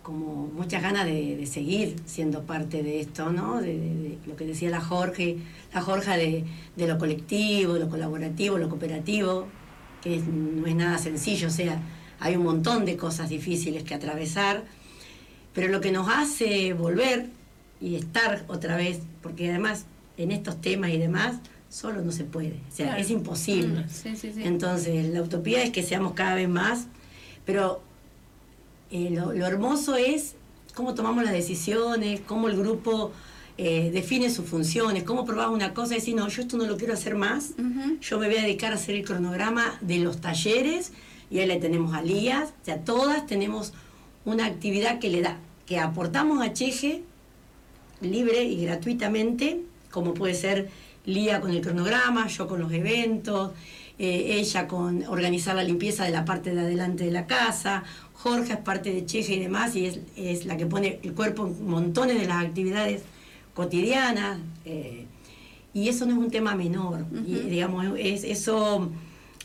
como 0.05 0.49
muchas 0.49 0.83
ganas 0.83 1.07
de, 1.07 1.49
seguir 1.51 1.97
siendo 2.05 2.43
parte 2.43 2.83
de 2.83 3.01
esto, 3.01 3.33
¿no? 3.33 3.61
De, 3.61 4.19
lo 4.27 4.37
que 4.37 4.45
decía 4.45 4.69
la 4.69 4.83
Jorge, 4.83 5.39
la 5.73 5.81
Jorge 5.81 6.45
de, 6.77 6.87
lo 6.87 6.99
colectivo, 6.99 7.79
lo 7.79 7.89
colaborativo, 7.89 8.59
lo 8.59 8.69
cooperativo, 8.69 9.49
que 10.03 10.19
no 10.19 10.67
es 10.67 10.75
nada 10.77 10.99
sencillo, 10.99 11.49
o 11.49 11.51
sea, 11.51 11.81
hay 12.21 12.37
un 12.37 12.45
montón 12.45 12.85
de 12.85 12.99
cosas 12.99 13.31
difíciles 13.31 13.83
que 13.83 13.95
atravesar, 13.95 14.65
pero 15.55 15.69
lo 15.69 15.81
que 15.81 15.91
nos 15.91 16.07
hace 16.09 16.75
volver 16.75 17.31
y 17.81 17.95
estar 17.95 18.45
otra 18.49 18.77
vez, 18.77 19.01
porque 19.23 19.49
además 19.49 19.87
en 20.19 20.33
estos 20.33 20.61
temas 20.61 20.91
y 20.91 20.99
demás, 20.99 21.37
solo 21.71 22.03
no 22.03 22.13
se 22.13 22.25
puede, 22.25 22.61
o 22.71 22.77
sea, 22.77 22.99
es 22.99 23.11
imposible. 23.11 23.87
Entonces, 24.37 25.09
la 25.09 25.23
utopía 25.23 25.63
es 25.63 25.71
que 25.71 25.83
seamos 25.83 26.13
cada 26.13 26.35
vez 26.35 26.49
más, 26.49 26.89
pero 27.47 27.83
eh, 28.91 29.11
lo, 29.11 29.33
hermoso 29.33 29.97
es 29.97 30.35
cómo 30.75 30.95
tomamos 30.95 31.25
las 31.25 31.33
decisiones, 31.33 32.21
cómo 32.26 32.49
el 32.49 32.57
grupo 32.57 33.12
eh, 33.59 33.91
define 33.93 34.31
sus 34.31 34.47
funciones, 34.47 35.05
cómo 35.05 35.25
probamos 35.25 35.55
una 35.55 35.75
cosa 35.75 35.95
y 35.95 35.99
decir, 35.99 36.14
no, 36.14 36.29
yo 36.29 36.43
esto 36.43 36.57
no 36.57 36.67
lo 36.67 36.76
quiero 36.76 36.95
hacer 36.95 37.14
más, 37.14 37.55
yo 38.00 38.19
me 38.19 38.26
voy 38.26 38.37
a 38.37 38.43
dedicar 38.43 38.73
a 38.73 38.76
hacer 38.76 38.97
el 38.97 39.05
cronograma 39.05 39.79
de 39.81 39.99
los 39.99 40.21
talleres 40.21 40.93
y 41.31 41.38
ahí 41.38 41.47
le 41.47 41.57
tenemos 41.57 41.95
a 41.95 42.03
Lías, 42.03 42.50
o 42.62 42.64
sea, 42.64 42.85
todas 42.85 43.26
tenemos 43.26 43.73
una 44.25 44.47
actividad 44.47 44.99
que 44.99 45.11
le 45.11 45.23
da, 45.23 45.38
que 45.67 45.79
aportamos 45.79 46.45
a 46.45 46.53
Cheje 46.53 47.03
libre 48.00 48.45
y 48.45 48.64
gratuitamente, 48.64 49.61
como 49.91 50.14
puede 50.14 50.35
ser 50.35 50.69
Lía 51.07 51.41
con 51.41 51.50
el 51.50 51.61
cronograma, 51.61 52.29
yo 52.29 52.49
con 52.49 52.61
los 52.61 52.73
eventos, 52.73 53.53
eh, 53.99 54.39
ella 54.39 54.67
con 54.67 55.05
organizar 55.07 55.55
la 55.55 55.63
limpieza 55.63 56.05
de 56.05 56.11
la 56.11 56.25
parte 56.25 56.55
de 56.55 56.61
adelante 56.61 57.05
de 57.05 57.11
la 57.13 57.27
casa, 57.27 57.85
Jorge 58.13 58.55
es 58.55 58.59
parte 58.59 58.93
de 58.93 59.05
Cheje 59.05 59.35
y 59.35 59.41
demás, 59.41 59.77
y 59.77 59.87
es, 60.17 60.47
la 60.47 60.57
que 60.57 60.67
pone 60.67 60.99
el 61.03 61.13
cuerpo 61.13 61.47
en 61.47 61.69
montones 61.69 62.19
de 62.19 62.27
las 62.27 62.45
actividades 62.45 63.03
cotidianas. 63.55 64.39
Eh, 64.65 65.07
y 65.75 65.89
eso 65.89 66.07
no 66.07 66.13
es 66.13 66.19
un 66.19 66.31
tema 66.31 66.55
menor. 66.55 67.05
y, 67.27 67.35
digamos, 67.35 67.87
es, 67.99 68.25
eso, 68.25 68.91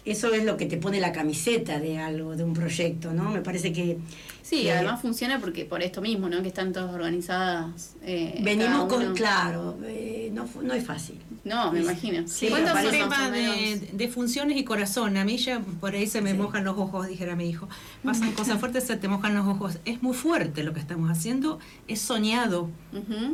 eso 0.05 0.33
es 0.33 0.45
lo 0.45 0.57
que 0.57 0.65
te 0.65 0.77
pone 0.77 0.99
la 0.99 1.11
camiseta 1.11 1.79
de 1.79 1.97
algo, 1.97 2.35
de 2.35 2.43
un 2.43 2.53
proyecto, 2.53 3.13
¿no? 3.13 3.31
Me 3.31 3.41
parece 3.41 3.73
que 3.73 3.97
Sí, 4.41 4.69
además 4.69 5.01
funciona 5.01 5.39
porque 5.39 5.65
por 5.65 5.83
esto 5.83 6.01
mismo, 6.01 6.29
¿no? 6.29 6.41
Que 6.41 6.47
están 6.47 6.73
todas 6.73 6.93
organizadas. 6.93 7.95
Eh, 8.01 8.39
Venimos 8.41 8.91
con, 8.91 9.13
claro, 9.13 9.77
eh, 9.83 10.31
no, 10.33 10.47
no 10.61 10.73
es 10.73 10.85
fácil. 10.85 11.19
No, 11.43 11.71
me 11.71 11.81
imagino. 11.81 12.27
Sí, 12.27 12.47
¿Cuántos 12.49 12.89
tema 12.89 13.29
de, 13.29 13.89
de, 13.91 14.07
funciones 14.07 14.57
y 14.57 14.63
corazón? 14.63 15.17
A 15.17 15.25
mí 15.25 15.37
ya 15.37 15.59
por 15.59 15.93
ahí 15.93 16.07
se 16.07 16.21
me 16.21 16.33
mojan 16.33 16.63
los 16.63 16.77
ojos, 16.77 17.07
dijera 17.07 17.35
mi 17.35 17.49
hijo. 17.49 17.67
Pasan 18.03 18.31
cosas 18.33 18.59
fuertes, 18.59 18.85
se 18.85 18.97
te 18.97 19.07
mojan 19.07 19.35
los 19.35 19.47
ojos. 19.47 19.79
Es 19.85 20.01
muy 20.01 20.13
fuerte 20.13 20.63
lo 20.63 20.73
que 20.73 20.79
estamos 20.79 21.09
haciendo, 21.09 21.59
es 21.87 22.01
soñado. 22.01 22.69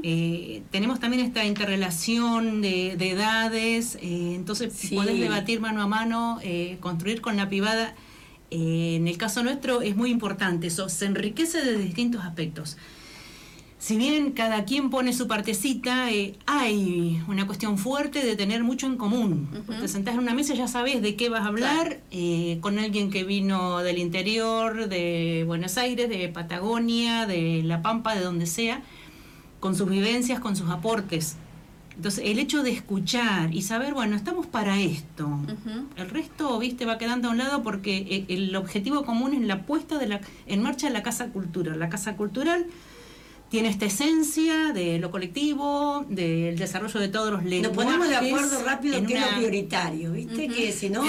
Eh, 0.04 0.64
tenemos 0.72 1.00
también 1.00 1.26
esta 1.26 1.46
interrelación 1.46 2.62
de, 2.62 2.92
edades, 2.92 3.96
eh, 4.02 4.34
entonces 4.36 4.74
podés 4.94 5.20
debatir 5.20 5.62
mano 5.62 5.82
a 5.82 5.88
mano, 5.88 6.40
construir 6.82 7.22
con 7.22 7.38
la 7.38 7.48
privada 7.48 7.96
eh, 8.56 8.96
en 8.96 9.08
el 9.10 9.18
caso 9.18 9.44
nuestro 9.44 9.82
es 9.82 9.98
muy 9.98 10.12
importante 10.12 10.68
eso, 10.68 10.88
se 10.88 11.06
enriquece 11.06 11.62
de 11.62 11.78
distintos 11.78 12.24
aspectos. 12.24 12.78
Si 13.80 13.98
bien 13.98 14.32
cada 14.32 14.64
quien 14.64 14.90
pone 14.90 15.12
su 15.12 15.28
partecita, 15.28 16.10
eh, 16.10 16.36
hay 16.46 17.22
una 17.28 17.46
cuestión 17.46 17.78
fuerte 17.78 18.26
de 18.26 18.38
tener 18.38 18.64
mucho 18.64 18.88
en 18.88 18.96
común. 18.96 19.50
Te 19.82 19.90
sentás 19.90 20.14
en 20.14 20.22
una 20.22 20.34
mesa 20.34 20.54
y 20.54 20.58
ya 20.58 20.70
sabes 20.70 21.02
de 21.02 21.18
qué 21.18 21.28
vas 21.28 21.42
a 21.42 21.48
hablar 21.48 22.00
eh, 22.12 22.58
con 22.62 22.80
alguien 22.80 23.12
que 23.12 23.26
vino 23.26 23.80
del 23.80 23.98
interior, 23.98 24.88
de 24.88 25.44
Buenos 25.46 25.78
Aires, 25.78 26.10
de 26.10 26.30
Patagonia, 26.30 27.28
de 27.28 27.62
La 27.64 27.82
Pampa, 27.82 28.16
de 28.16 28.22
donde 28.22 28.46
sea, 28.46 28.82
con 29.60 29.76
sus 29.76 29.90
vivencias, 29.90 30.40
con 30.40 30.56
sus 30.56 30.70
aportes. 30.70 31.36
Entonces, 31.96 32.24
el 32.26 32.40
hecho 32.40 32.62
de 32.62 32.72
escuchar 32.72 33.54
y 33.54 33.62
saber, 33.62 33.94
bueno, 33.94 34.16
estamos 34.16 34.46
para 34.46 34.80
esto. 34.82 35.40
El 35.96 36.10
resto, 36.10 36.60
viste, 36.60 36.86
va 36.86 36.98
quedando 36.98 37.30
a 37.30 37.32
un 37.32 37.38
lado 37.38 37.64
porque 37.64 38.26
e, 38.30 38.34
el 38.34 38.56
objetivo 38.56 39.06
común 39.06 39.34
es 39.34 39.42
la 39.42 39.66
puesta 39.66 39.98
de 39.98 40.08
la, 40.08 40.22
en 40.46 40.62
marcha 40.62 40.88
de 40.88 40.94
la 40.94 41.04
Casa 41.04 41.28
Cultural. 41.30 41.80
La 41.80 41.90
Casa 41.90 42.18
Cultural 42.18 42.66
tiene 43.50 43.70
esta 43.70 43.86
esencia 43.86 44.74
de 44.74 45.00
lo 45.00 45.12
colectivo, 45.12 46.06
del 46.10 46.58
desarrollo 46.58 47.00
de 47.00 47.08
todos 47.08 47.32
los 47.32 47.44
lenguajes. 47.46 47.78
Nos 47.78 47.86
ponemos 47.86 48.10
de 48.10 48.16
acuerdo 48.18 48.64
rápido 48.66 48.98
en 48.98 49.06
qué 49.06 49.14
es 49.14 49.22
lo 49.22 49.38
prioritario, 49.38 50.12
¿viste? 50.12 50.48
Que 50.50 50.74
si 50.74 50.90
no, 50.90 51.04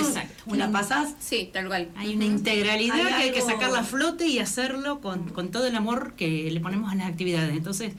la 0.52 0.70
pasás... 0.70 1.14
Sí, 1.18 1.50
tal 1.52 1.66
cual. 1.66 1.88
Hay 1.96 2.14
una 2.14 2.26
integralidad 2.26 2.94
que 2.94 3.14
hay 3.14 3.32
que 3.32 3.42
sacarla 3.42 3.80
a 3.80 3.84
flote 3.84 4.28
y 4.28 4.38
hacerlo 4.38 5.00
con, 5.00 5.30
con 5.30 5.50
todo 5.50 5.66
el 5.66 5.74
amor 5.74 6.14
que 6.14 6.48
le 6.50 6.60
ponemos 6.60 6.92
a 6.92 6.94
las 6.94 7.08
actividades. 7.08 7.56
Entonces 7.56 7.94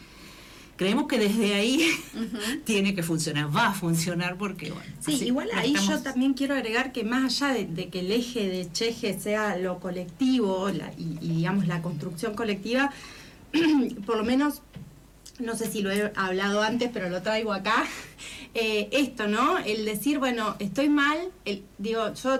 creemos 0.77 1.07
que 1.07 1.19
desde 1.19 1.55
ahí 1.55 1.89
tiene 2.63 2.95
que 2.95 3.03
funcionar, 3.03 3.53
va 3.53 3.67
a 3.67 3.73
funcionar 3.73 4.37
porque, 4.37 4.71
bueno. 4.71 4.89
Sí, 5.01 5.25
igual 5.25 5.49
ahí 5.53 5.75
yo 5.75 6.01
también 6.01 6.33
quiero 6.33 6.53
agregar 6.53 6.93
que 6.93 7.03
más 7.03 7.41
allá 7.41 7.65
de, 7.65 7.89
que 7.89 7.99
el 7.99 8.11
eje 8.11 8.47
de 8.47 8.71
Cheje 8.71 9.19
sea 9.19 9.57
lo 9.57 9.79
colectivo 9.79 10.69
y, 10.97 11.17
digamos 11.19 11.67
la 11.67 11.81
construcción 11.81 12.35
colectiva, 12.35 12.91
por 14.05 14.17
lo 14.17 14.23
menos, 14.23 14.61
no 15.39 15.55
sé 15.55 15.69
si 15.69 15.81
lo 15.81 15.91
he 15.91 16.11
hablado 16.15 16.61
antes, 16.61 16.91
pero 16.93 17.09
lo 17.09 17.23
traigo 17.23 17.53
acá, 17.53 17.83
eh, 18.53 18.87
esto, 18.91 19.27
¿no? 19.27 19.57
El 19.57 19.83
decir, 19.83 20.19
bueno, 20.19 20.55
estoy 20.59 20.89
mal, 20.89 21.17
el, 21.45 21.63
digo, 21.79 22.13
yo 22.13 22.39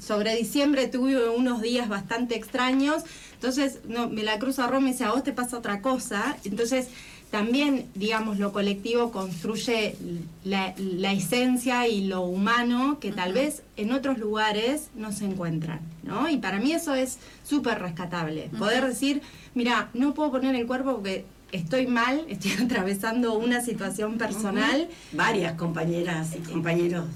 sobre 0.00 0.34
diciembre 0.34 0.88
tuve 0.88 1.28
unos 1.28 1.60
días 1.60 1.90
bastante 1.90 2.36
extraños, 2.36 3.02
entonces 3.34 3.80
no, 3.86 4.08
me 4.08 4.22
la 4.22 4.38
cruzo 4.38 4.62
a 4.62 4.66
Roma 4.66 4.88
y 4.88 4.92
dice, 4.92 5.04
a 5.04 5.10
vos 5.10 5.22
te 5.22 5.34
pasa 5.34 5.58
otra 5.58 5.82
cosa, 5.82 6.38
entonces 6.44 6.88
también, 7.30 7.86
digamos, 7.94 8.38
lo 8.38 8.52
colectivo 8.52 9.10
construye 9.10 9.96
la, 10.44 10.74
esencia 11.12 11.88
y 11.88 12.06
lo 12.06 12.22
humano 12.22 12.98
que 13.00 13.10
tal 13.12 13.32
vez 13.32 13.62
en 13.76 13.92
otros 13.92 14.18
lugares 14.18 14.88
no 14.94 15.12
se 15.12 15.24
encuentran, 15.24 15.80
¿no? 16.02 16.28
Y 16.28 16.38
para 16.38 16.60
mí 16.60 16.72
eso 16.72 16.94
es 16.94 17.18
súper 17.44 17.80
rescatable. 17.80 18.48
Poder 18.58 18.86
decir, 18.86 19.22
mira, 19.54 19.90
no 19.92 20.14
puedo 20.14 20.30
poner 20.30 20.54
el 20.54 20.66
cuerpo 20.66 20.94
porque 20.94 21.24
estoy 21.50 21.88
mal, 21.88 22.24
estoy 22.28 22.52
atravesando 22.64 23.36
una 23.36 23.60
situación 23.60 24.18
personal. 24.18 24.88
Varias 25.12 25.54
compañeras 25.54 26.36
y 26.36 26.38
compañeros 26.48 27.06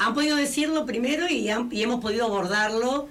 han, 0.00 0.14
podido 0.14 0.36
decirlo 0.36 0.86
primero 0.86 1.28
y, 1.28 1.48
y 1.70 1.82
hemos 1.82 2.00
podido 2.00 2.26
abordarlo 2.26 3.08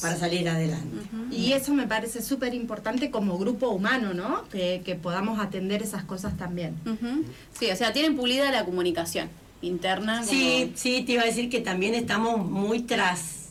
para 0.00 0.16
salir 0.16 0.48
adelante. 0.48 0.96
Y 1.30 1.52
eso 1.52 1.72
me 1.72 1.86
parece 1.86 2.22
súper 2.22 2.54
importante 2.54 3.10
como 3.10 3.38
grupo 3.38 3.70
humano, 3.70 4.14
¿no? 4.14 4.44
Que, 4.48 4.98
podamos 5.02 5.38
atender 5.40 5.82
esas 5.82 6.04
cosas 6.04 6.36
también. 6.36 6.74
Sí, 7.58 7.70
o 7.70 7.76
sea, 7.76 7.92
tienen 7.92 8.16
pulida 8.16 8.50
la 8.50 8.64
comunicación 8.64 9.28
interna. 9.62 10.22
Sí, 10.24 10.72
sí, 10.74 11.02
te 11.04 11.12
iba 11.12 11.22
a 11.22 11.26
decir 11.26 11.48
que 11.48 11.60
también 11.60 11.94
estamos 11.94 12.46
muy 12.48 12.80
tras, 12.82 13.48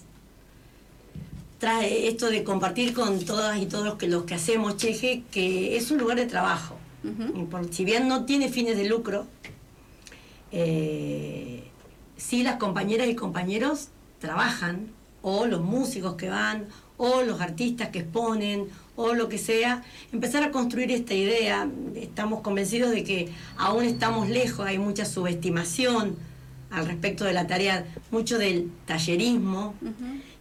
tras 1.59 1.83
esto 1.83 2.29
de 2.29 2.43
compartir 2.43 2.93
con 2.93 3.19
todas 3.25 3.59
y 3.59 3.65
todos 3.65 3.85
los 3.85 3.95
que, 3.95 4.07
los 4.07 4.23
que 4.23 4.35
hacemos 4.35 4.77
Cheje, 4.77 5.23
que 5.31 5.77
es 5.77 5.91
un 5.91 5.97
lugar 5.97 6.17
de 6.17 6.25
trabajo. 6.25 6.77
Por- 7.51 7.73
si 7.73 7.85
bien 7.85 8.07
no 8.07 8.25
tiene 8.25 8.49
fines 8.49 8.77
de 8.77 8.85
lucro, 8.87 9.27
eh, 10.51 11.63
sí 12.17 12.43
las 12.43 12.57
compañeras 12.57 13.07
y 13.07 13.15
compañeros 13.15 13.89
trabajan, 14.19 14.87
o 15.27 15.47
los 15.47 15.61
músicos 15.63 16.13
que 16.13 16.29
van, 16.29 16.67
o 16.97 17.23
los 17.23 17.41
artistas 17.41 17.89
que 17.89 17.99
exponen, 17.99 18.67
o 18.95 19.15
lo 19.15 19.27
que 19.27 19.39
sea, 19.39 19.83
empezar 20.13 20.43
a 20.43 20.51
construir 20.51 20.91
esta 20.91 21.15
idea. 21.15 21.67
Estamos 21.95 22.41
convencidos 22.41 22.91
de 22.91 23.03
que 23.03 23.29
aún 23.57 23.85
estamos 23.85 24.29
lejos, 24.29 24.67
hay 24.67 24.77
mucha 24.77 25.03
subestimación 25.03 26.15
al 26.69 26.85
respecto 26.85 27.25
de 27.25 27.33
la 27.33 27.47
tarea, 27.47 27.87
mucho 28.11 28.37
del 28.37 28.69
tallerismo. 28.85 29.73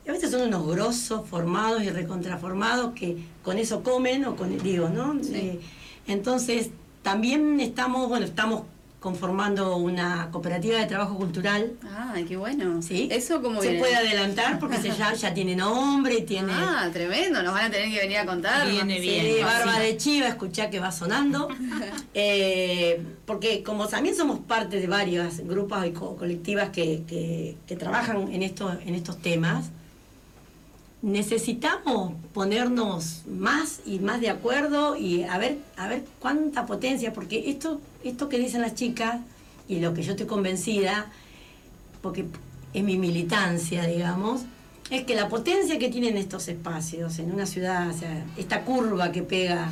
Y 0.05 0.11
a 0.11 0.13
veces 0.13 0.31
son 0.31 0.43
unos 0.43 0.67
grosos, 0.67 1.27
formados 1.27 1.83
y 1.83 1.89
recontraformados 1.89 2.93
que 2.93 3.17
con 3.43 3.57
eso 3.57 3.83
comen 3.83 4.27
o 4.27 4.37
con 4.37 4.59
digo, 4.59 4.91
¿no? 4.91 5.19
Eh, 5.33 5.61
entonces, 6.07 6.69
también 7.03 7.59
estamos, 7.59 8.07
bueno, 8.11 8.27
estamos 8.27 8.65
conformando 9.09 9.77
una 9.77 10.31
cooperativa 10.31 10.79
de 10.79 10.87
trabajo 10.87 11.15
cultural. 11.19 11.75
Ah, 11.85 12.15
qué 12.27 12.39
bueno. 12.39 12.81
¿sí? 12.81 13.07
Eso 13.13 13.43
como 13.43 13.61
se 13.61 13.67
viene? 13.69 13.81
puede 13.81 13.97
adelantar 13.97 14.59
porque 14.59 14.79
se 14.79 14.89
ya, 14.93 15.13
ya 15.13 15.35
tiene 15.35 15.55
nombre, 15.55 16.23
tiene 16.23 16.51
Ah, 16.57 16.89
tremendo, 16.91 17.43
nos 17.43 17.53
van 17.53 17.67
a 17.67 17.71
tener 17.71 17.91
que 17.93 17.99
venir 18.01 18.17
a 18.17 18.25
contar. 18.25 18.67
Viene 18.67 18.95
Sí, 18.97 19.01
bien. 19.03 19.45
barba 19.45 19.75
sí. 19.75 19.81
de 19.83 19.97
chiva, 19.99 20.29
escuchá 20.29 20.71
que 20.71 20.81
va 20.81 20.91
sonando. 20.91 21.49
Eh, 22.17 23.03
porque 23.27 23.63
como 23.65 23.89
también 23.89 24.15
somos 24.15 24.39
parte 24.39 24.81
de 24.81 24.87
varios 24.87 25.39
grupos 25.41 25.85
y 25.85 25.91
co- 25.91 26.17
colectivas 26.17 26.71
que, 26.71 27.03
que- 27.07 27.57
que 27.67 27.77
trabajan 27.77 28.33
en, 28.33 28.43
esto, 28.45 28.71
en 28.87 28.95
estos 28.95 29.19
temas, 29.21 29.67
necesitamos 31.05 32.15
ponernos 32.33 33.25
más 33.27 33.81
y 33.85 33.99
más 33.99 34.23
de 34.23 34.31
acuerdo 34.31 34.97
y 34.97 35.25
a 35.25 35.37
ver, 35.37 35.59
a 35.77 35.87
ver 35.87 36.03
cuánta 36.19 36.65
potencia, 36.65 37.13
porque 37.13 37.51
esto, 37.51 37.79
esto 38.03 38.31
que 38.31 38.39
dicen 38.39 38.63
las 38.63 38.75
chicas 38.75 39.21
y 39.69 39.81
lo 39.81 39.93
que 39.93 40.03
yo 40.03 40.13
estoy 40.13 40.27
convencida, 40.27 41.11
porque 42.01 42.25
en 42.73 42.87
mi 42.87 42.97
militancia, 42.97 43.85
digamos, 43.85 44.45
es 44.89 45.05
que 45.05 45.15
la 45.15 45.29
potencia 45.29 45.79
que 45.79 45.91
tienen 45.91 46.17
estos 46.17 46.49
espacios 46.49 47.19
en 47.19 47.33
una 47.33 47.45
ciudad, 47.45 47.91
o 47.91 47.93
sea, 47.93 48.25
esta 48.39 48.65
curva 48.65 49.13
que 49.13 49.23
pega 49.23 49.71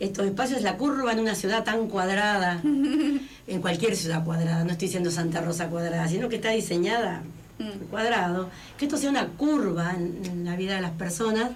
estos 0.00 0.24
espacios, 0.24 0.62
la 0.62 0.78
curva 0.78 1.12
en 1.12 1.20
una 1.20 1.34
ciudad 1.34 1.64
tan 1.64 1.86
cuadrada, 1.88 2.62
en 3.46 3.60
cualquier 3.60 3.94
ciudad 3.94 4.24
cuadrada, 4.24 4.64
no 4.64 4.70
estoy 4.70 4.88
diciendo 4.88 5.10
Santa 5.10 5.42
Rosa 5.42 5.68
cuadrada, 5.68 6.08
sino 6.08 6.30
que 6.30 6.36
está 6.36 6.48
diseñada 6.50 7.24
Mm. 7.58 7.86
cuadrado, 7.90 8.50
que 8.76 8.84
esto 8.84 8.96
sea 8.98 9.10
una 9.10 9.28
curva 9.28 9.94
en, 9.94 10.20
en 10.24 10.44
la 10.44 10.56
vida 10.56 10.74
de 10.76 10.82
las 10.82 10.92
personas, 10.92 11.52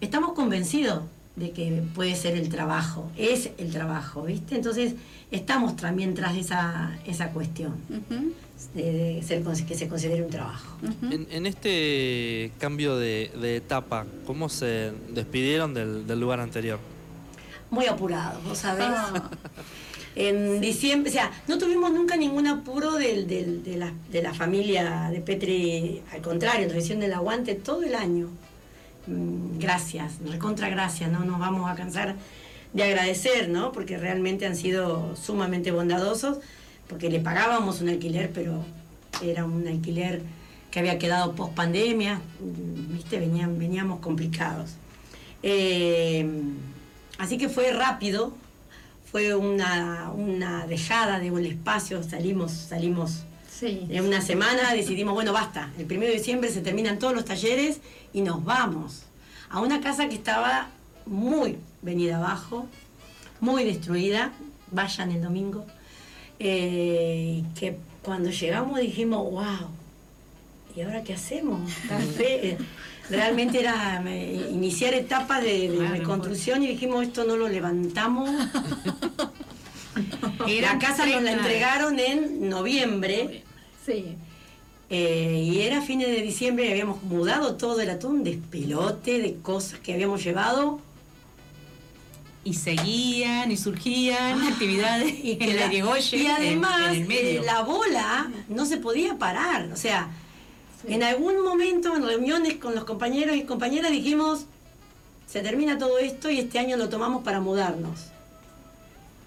estamos 0.00 0.32
convencidos 0.32 1.02
de 1.36 1.50
que 1.50 1.82
puede 1.94 2.14
ser 2.14 2.36
el 2.36 2.48
trabajo, 2.48 3.10
es 3.16 3.50
el 3.58 3.70
trabajo, 3.70 4.24
¿viste? 4.24 4.54
Entonces 4.54 4.94
estamos 5.30 5.76
también 5.76 6.14
tras 6.14 6.36
esa, 6.36 6.98
esa 7.06 7.30
cuestión 7.30 7.74
de, 8.74 8.82
de 8.92 9.22
ser, 9.22 9.42
que 9.66 9.74
se 9.74 9.88
considere 9.88 10.22
un 10.22 10.30
trabajo. 10.30 10.76
En, 11.10 11.26
en 11.30 11.46
este 11.46 12.52
cambio 12.58 12.96
de, 12.96 13.32
de 13.40 13.56
etapa, 13.56 14.04
¿cómo 14.26 14.48
se 14.48 14.92
despidieron 15.14 15.72
del, 15.72 16.06
del 16.06 16.20
lugar 16.20 16.40
anterior? 16.40 16.78
Muy 17.70 17.86
apurados, 17.86 18.44
¿vos 18.44 18.58
sabés? 18.58 18.86
Ah, 18.86 19.30
En 20.14 20.60
diciembre, 20.60 21.10
o 21.10 21.12
sea, 21.12 21.30
no 21.48 21.56
tuvimos 21.56 21.90
nunca 21.92 22.16
ningún 22.16 22.46
apuro 22.46 22.92
del, 22.96 23.26
del- 23.26 23.62
de, 23.64 23.76
la, 23.78 23.92
de 24.10 24.22
la 24.22 24.34
familia 24.34 25.08
de 25.10 25.20
Petri, 25.20 26.02
al 26.12 26.20
contrario, 26.20 26.66
nos 26.68 26.76
hicieron 26.76 27.02
el 27.02 27.12
aguante 27.14 27.54
todo 27.54 27.82
el 27.82 27.94
año. 27.94 28.28
Mm, 29.06 29.58
Gracias, 29.58 30.14
recontra 30.30 30.68
gracias, 30.68 31.10
no 31.10 31.24
nos 31.24 31.38
vamos 31.38 31.70
a 31.70 31.74
cansar 31.74 32.16
de 32.74 32.82
agradecer, 32.82 33.48
¿no? 33.48 33.72
Porque 33.72 33.96
realmente 33.98 34.44
han 34.46 34.56
sido 34.56 35.16
sumamente 35.16 35.70
bondadosos, 35.70 36.38
porque 36.88 37.08
le 37.10 37.20
pagábamos 37.20 37.80
un 37.80 37.88
alquiler, 37.88 38.30
pero 38.34 38.64
era 39.22 39.44
un 39.46 39.66
alquiler 39.66 40.22
que 40.70 40.78
había 40.78 40.98
quedado 40.98 41.34
post 41.34 41.54
pandemia, 41.54 42.20
¿viste? 42.90 43.18
Venían, 43.18 43.58
veníamos 43.58 44.00
complicados. 44.00 44.72
Eh, 45.42 46.26
así 47.18 47.36
que 47.38 47.48
fue 47.48 47.72
rápido, 47.72 48.32
fue 49.12 49.34
una, 49.36 50.10
una 50.14 50.66
dejada 50.66 51.18
de 51.20 51.30
un 51.30 51.44
espacio, 51.44 52.02
salimos, 52.02 52.50
salimos 52.50 53.22
Sí. 53.60 53.86
en 53.90 54.04
una 54.04 54.20
semana, 54.22 54.72
decidimos, 54.74 55.14
bueno, 55.14 55.32
basta, 55.32 55.70
el 55.78 55.84
primero 55.86 56.10
de 56.10 56.18
diciembre 56.18 56.50
se 56.50 56.62
terminan 56.62 56.98
todos 56.98 57.14
los 57.14 57.24
talleres 57.24 57.80
y 58.12 58.22
nos 58.22 58.42
vamos 58.44 59.02
a 59.50 59.60
una 59.60 59.80
casa 59.80 60.08
que 60.08 60.16
estaba 60.16 60.68
muy 61.06 61.58
venida 61.82 62.16
abajo, 62.16 62.66
muy 63.38 63.62
destruida, 63.62 64.32
vayan 64.72 65.12
el 65.12 65.22
domingo, 65.22 65.64
eh, 66.40 67.44
que 67.54 67.76
cuando 68.02 68.30
llegamos 68.30 68.80
dijimos, 68.80 69.30
wow, 69.30 69.68
¿y 70.74 70.80
ahora 70.80 71.04
qué 71.04 71.12
hacemos? 71.14 71.70
Fe- 72.16 72.56
Realmente 73.10 73.60
era 73.60 74.02
iniciar 74.50 74.94
etapas 74.94 75.42
de, 75.42 75.68
de 75.68 75.76
Claro, 75.76 75.94
reconstrucción 75.94 76.62
y 76.62 76.68
dijimos, 76.68 77.04
esto 77.06 77.24
no 77.24 77.36
lo 77.36 77.48
levantamos. 77.48 78.30
la 80.60 80.78
casa 80.78 81.06
nos 81.06 81.22
la 81.22 81.32
entregaron 81.32 81.98
en 81.98 82.48
noviembre 82.48 83.42
Sí. 83.84 84.16
eh, 84.90 85.42
y 85.44 85.60
era 85.62 85.82
fines 85.82 86.08
de 86.08 86.22
diciembre 86.22 86.66
y 86.66 86.70
habíamos 86.70 87.02
mudado 87.02 87.56
todo, 87.56 87.80
era 87.80 87.98
todo 87.98 88.12
un 88.12 88.24
despelote 88.24 89.20
de 89.20 89.34
cosas 89.36 89.80
que 89.80 89.94
habíamos 89.94 90.22
llevado. 90.22 90.80
Y 92.44 92.54
seguían 92.54 93.52
y 93.52 93.56
surgían 93.56 94.42
actividades 94.42 95.14
Y, 95.22 95.36
que 95.36 95.50
en 95.50 95.56
la 95.60 95.72
y 95.72 95.76
en- 95.76 95.82
además 96.30 96.90
en, 96.96 97.02
el 97.02 97.08
medio. 97.08 97.42
eh, 97.42 97.44
la 97.44 97.60
bola 97.62 98.30
no 98.48 98.66
se 98.66 98.78
podía 98.78 99.16
parar. 99.16 99.70
O 99.72 99.76
sea, 99.76 100.08
en 100.86 101.02
algún 101.02 101.42
momento 101.42 101.96
en 101.96 102.04
reuniones 102.04 102.56
con 102.56 102.74
los 102.74 102.84
compañeros 102.84 103.36
y 103.36 103.44
compañeras 103.44 103.90
dijimos, 103.90 104.46
se 105.26 105.40
termina 105.40 105.78
todo 105.78 105.98
esto 105.98 106.30
y 106.30 106.40
este 106.40 106.58
año 106.58 106.76
lo 106.76 106.88
tomamos 106.88 107.22
para 107.22 107.40
mudarnos. 107.40 108.08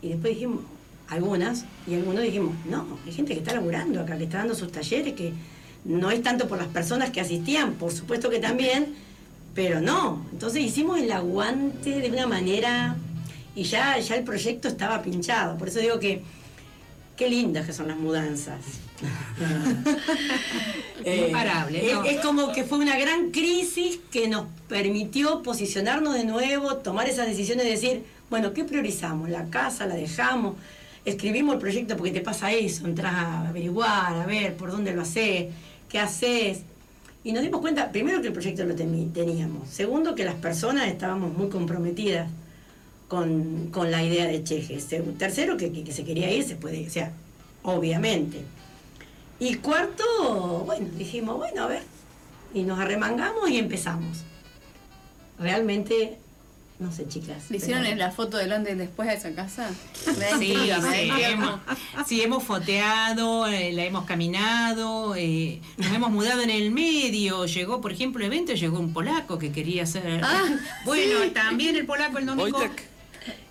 Y 0.01 0.09
después 0.09 0.33
dijimos, 0.33 0.61
algunas, 1.09 1.65
y 1.87 1.95
algunos 1.95 2.23
dijimos, 2.23 2.53
no, 2.69 2.85
hay 3.05 3.11
gente 3.11 3.33
que 3.33 3.39
está 3.39 3.53
laburando 3.53 4.01
acá, 4.01 4.17
que 4.17 4.25
está 4.25 4.39
dando 4.39 4.55
sus 4.55 4.71
talleres, 4.71 5.13
que 5.13 5.33
no 5.85 6.11
es 6.11 6.21
tanto 6.21 6.47
por 6.47 6.57
las 6.57 6.67
personas 6.67 7.11
que 7.11 7.21
asistían, 7.21 7.73
por 7.73 7.91
supuesto 7.91 8.29
que 8.29 8.39
también, 8.39 8.95
pero 9.53 9.81
no. 9.81 10.25
Entonces 10.31 10.61
hicimos 10.61 10.99
el 10.99 11.11
aguante 11.11 11.99
de 11.99 12.09
una 12.09 12.27
manera 12.27 12.97
y 13.55 13.63
ya, 13.63 13.97
ya 13.99 14.15
el 14.15 14.23
proyecto 14.23 14.67
estaba 14.67 15.01
pinchado. 15.01 15.57
Por 15.57 15.69
eso 15.69 15.79
digo 15.79 15.99
que 15.99 16.21
qué 17.15 17.29
lindas 17.29 17.65
que 17.65 17.73
son 17.73 17.87
las 17.87 17.97
mudanzas. 17.97 18.59
Eh, 21.03 21.27
Imparable, 21.27 21.85
es, 21.85 21.93
¿no? 21.93 22.03
es 22.03 22.19
como 22.21 22.51
que 22.51 22.63
fue 22.63 22.79
una 22.79 22.97
gran 22.97 23.29
crisis 23.29 23.99
que 24.11 24.27
nos 24.27 24.47
permitió 24.67 25.43
posicionarnos 25.43 26.15
de 26.15 26.23
nuevo, 26.23 26.77
tomar 26.77 27.07
esas 27.07 27.27
decisiones 27.27 27.65
de 27.65 27.71
decir, 27.71 28.05
bueno, 28.31 28.53
¿qué 28.53 28.63
priorizamos? 28.63 29.29
¿La 29.29 29.45
casa? 29.51 29.85
¿La 29.85 29.93
dejamos? 29.93 30.55
Escribimos 31.03 31.55
el 31.55 31.59
proyecto 31.59 31.95
porque 31.95 32.11
te 32.11 32.21
pasa 32.21 32.51
eso, 32.53 32.87
entras 32.87 33.13
a 33.13 33.49
averiguar, 33.49 34.15
a 34.15 34.25
ver 34.25 34.55
por 34.55 34.71
dónde 34.71 34.95
lo 34.95 35.03
haces, 35.03 35.53
qué 35.89 35.99
haces. 35.99 36.61
Y 37.23 37.33
nos 37.33 37.43
dimos 37.43 37.61
cuenta, 37.61 37.91
primero 37.91 38.21
que 38.21 38.27
el 38.27 38.33
proyecto 38.33 38.63
lo 38.65 38.73
teníamos, 38.73 39.69
segundo 39.69 40.15
que 40.15 40.25
las 40.25 40.35
personas 40.35 40.87
estábamos 40.87 41.37
muy 41.37 41.49
comprometidas 41.49 42.29
con, 43.07 43.69
con 43.71 43.91
la 43.91 44.03
idea 44.03 44.25
de 44.25 44.43
Cheje, 44.43 44.77
tercero 45.17 45.57
que, 45.57 45.71
que, 45.71 45.91
se 45.91 46.03
quería 46.03 46.31
ir, 46.31 46.43
se 46.43 46.55
puede, 46.55 46.87
o 46.87 46.89
sea, 46.89 47.11
obviamente. 47.63 48.41
Y 49.39 49.55
cuarto, 49.55 50.63
bueno, 50.65 50.87
dijimos, 50.97 51.37
bueno, 51.37 51.63
a 51.63 51.67
ver, 51.67 51.83
y 52.53 52.63
nos 52.63 52.79
arremangamos 52.79 53.49
y 53.49 53.57
empezamos. 53.57 54.19
Realmente, 55.37 56.17
no 56.79 56.91
sé, 56.91 57.07
chicas. 57.09 57.51
¿Le 57.51 57.57
hicieron 57.57 57.81
pero- 57.83 57.91
en 57.93 57.99
la 57.99 58.11
foto 58.11 58.37
del 58.37 58.53
antes 58.53 58.73
y 58.73 58.77
después 58.77 59.09
a 59.09 59.13
esa 59.13 59.33
casa? 59.35 59.69
Sí, 60.05 60.11
sí, 60.39 60.51
intriga. 60.53 61.29
hemos, 61.29 61.59
sí, 62.07 62.21
hemos 62.21 62.43
foteado, 62.43 63.47
eh, 63.47 63.73
la 63.73 63.83
hemos 63.83 64.05
caminado, 64.05 65.15
eh, 65.15 65.61
nos 65.77 65.91
hemos 65.93 66.11
mudado 66.11 66.41
en 66.41 66.49
el 66.49 66.71
medio. 66.71 67.45
Llegó, 67.45 67.81
por 67.81 67.91
ejemplo, 67.91 68.21
el 68.25 68.31
evento, 68.31 68.53
llegó 68.53 68.79
un 68.79 68.93
polaco 68.93 69.37
que 69.37 69.51
quería 69.51 69.83
hacer. 69.83 70.21
Ah, 70.23 70.45
bueno, 70.85 71.23
sí. 71.23 71.29
también 71.31 71.75
el 71.75 71.85
polaco 71.85 72.17
el 72.17 72.25
domingo. 72.25 72.57
Wojtek. 72.57 72.94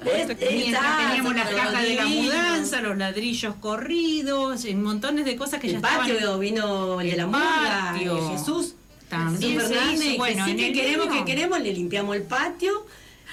Mientras 0.05 0.39
teníamos 0.39 1.35
las 1.35 1.49
cajas 1.51 1.83
de 1.83 1.95
la 1.97 2.07
mudanza, 2.07 2.81
los 2.83 2.97
ladrillos 2.99 3.55
corridos, 3.57 4.65
montones 4.75 5.25
de 5.25 5.37
cosas 5.37 5.61
que 5.61 5.69
El 5.69 5.73
ya 5.75 5.81
patio 5.81 6.15
estaban. 6.15 6.41
vino 6.41 7.01
el 7.01 7.11
de 7.11 7.17
la 7.17 7.27
murga, 7.27 7.91
patio. 7.93 8.19
eh, 8.19 8.37
Jesús. 8.39 8.75
También 9.09 9.61
se 9.61 9.69
Fernández, 9.69 10.01
hizo, 10.01 10.11
que 10.13 10.17
bueno, 10.19 10.45
sí 10.47 10.57
que 10.57 10.73
queremos, 10.73 11.07
que 11.09 11.25
queremos, 11.25 11.61
le 11.61 11.73
limpiamos 11.73 12.17
el 12.17 12.23
patio, 12.23 12.87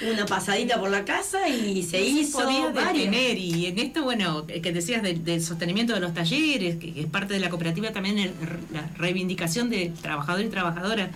una 0.10 0.26
pasadita 0.26 0.80
por 0.80 0.90
la 0.90 1.06
casa 1.06 1.48
y 1.48 1.84
se 1.84 2.00
No 2.00 2.06
hizo 2.06 2.72
detener 2.74 3.38
y 3.38 3.68
en 3.68 3.78
esto 3.80 4.04
bueno 4.04 4.46
que 4.48 4.62
que 4.62 4.72
decías 4.72 5.02
del, 5.04 5.24
del 5.24 5.44
sostenimiento 5.44 5.94
de 5.94 6.00
los 6.00 6.14
talleres 6.14 6.78
que, 6.78 6.94
que 6.94 7.02
es 7.02 7.08
parte 7.08 7.34
de 7.36 7.40
la 7.40 7.50
cooperativa 7.50 7.92
también 7.92 8.18
el- 8.20 8.34
la 8.74 8.90
reivindicación 8.98 9.70
de 9.70 9.92
trabajador 10.02 10.42
y 10.44 10.50
trabajadora 10.50 11.12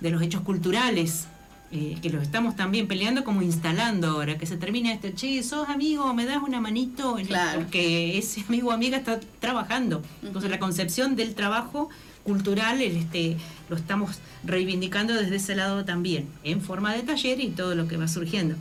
de 0.00 0.10
los 0.10 0.22
hechos 0.22 0.42
culturales 0.42 1.26
eh, 1.72 1.96
que 2.02 2.10
los 2.10 2.22
estamos 2.22 2.56
también 2.56 2.88
peleando 2.88 3.22
como 3.24 3.42
instalando 3.42 4.08
ahora, 4.08 4.36
que 4.38 4.46
se 4.46 4.56
termina 4.56 4.92
este, 4.92 5.14
che, 5.14 5.42
sos 5.42 5.68
amigo, 5.68 6.12
me 6.14 6.26
das 6.26 6.38
una 6.42 6.60
manito, 6.60 7.16
Claro. 7.26 7.60
porque 7.60 8.18
ese 8.18 8.42
amigo 8.48 8.68
o 8.68 8.72
amiga 8.72 8.96
está 8.98 9.20
trabajando. 9.38 10.02
Entonces 10.22 10.50
la 10.50 10.58
concepción 10.58 11.14
del 11.16 11.34
trabajo 11.34 11.88
cultural 12.24 12.82
el, 12.82 12.96
este, 12.96 13.36
lo 13.68 13.76
estamos 13.76 14.18
reivindicando 14.44 15.14
desde 15.14 15.36
ese 15.36 15.54
lado 15.54 15.84
también, 15.84 16.28
en 16.44 16.60
forma 16.60 16.92
de 16.92 17.02
taller 17.02 17.40
y 17.40 17.48
todo 17.50 17.74
lo 17.74 17.86
que 17.88 17.96
va 17.96 18.08
surgiendo. 18.08 18.56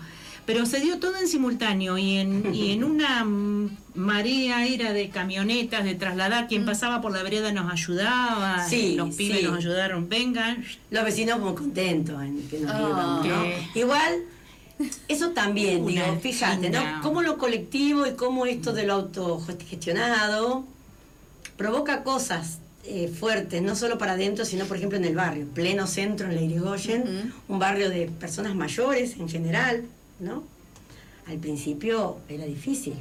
Pero 0.50 0.66
se 0.66 0.80
dio 0.80 0.98
todo 0.98 1.16
en 1.18 1.28
simultáneo 1.28 2.00
y 2.00 2.18
en, 2.18 2.56
y 2.56 2.72
en 2.72 2.84
una 2.96 3.24
mm, 3.24 3.78
marea 3.94 4.66
era 4.66 4.94
de 4.94 5.10
camionetas, 5.10 5.84
de 5.84 5.94
trasladar, 5.94 6.48
quien 6.48 6.66
pasaba 6.66 7.02
por 7.02 7.12
la 7.12 7.22
vereda 7.22 7.52
nos 7.52 7.72
ayudaba, 7.72 8.68
Sí, 8.68 8.96
los 8.96 9.16
pibes 9.16 9.42
sí. 9.42 9.46
nos 9.46 9.58
ayudaron, 9.58 10.10
vengan, 10.10 10.66
Los 10.90 11.06
vecinos 11.06 11.40
muy 11.40 11.54
contentos 11.54 12.20
en 12.24 12.48
que 12.50 12.62
nos 12.62 12.74
llevamos, 12.74 13.28
¿no? 13.28 13.46
Igual, 13.76 14.24
eso 15.08 15.30
también, 15.30 15.84
Una 15.84 15.92
digo, 15.92 16.20
fíjate, 16.20 16.72
¿no? 16.72 16.82
Cómo 17.04 17.22
lo 17.22 17.38
colectivo 17.38 18.08
y 18.08 18.14
cómo 18.14 18.48
esto 18.48 18.74
de 18.74 18.88
lo 18.88 18.94
autogestionado 18.94 20.64
provoca 21.58 22.02
cosas 22.02 22.58
eh, 22.86 23.08
fuertes, 23.08 23.62
no 23.62 23.76
solo 23.76 24.00
para 24.00 24.14
adentro, 24.14 24.46
sino 24.46 24.66
por 24.66 24.78
ejemplo 24.78 24.98
en 24.98 25.06
el 25.06 25.14
barrio, 25.14 25.46
pleno 25.46 25.86
centro, 25.86 26.28
en 26.28 26.34
la 26.34 26.42
Irigoyen, 26.42 27.34
un 27.48 27.60
barrio 27.60 27.92
de 27.92 28.08
personas 28.08 28.56
mayores 28.56 29.18
en 29.20 29.30
general, 29.30 29.84
¿no? 30.20 30.44
Al 31.28 31.38
principio 31.38 32.18
era 32.28 32.46
difícil. 32.46 32.94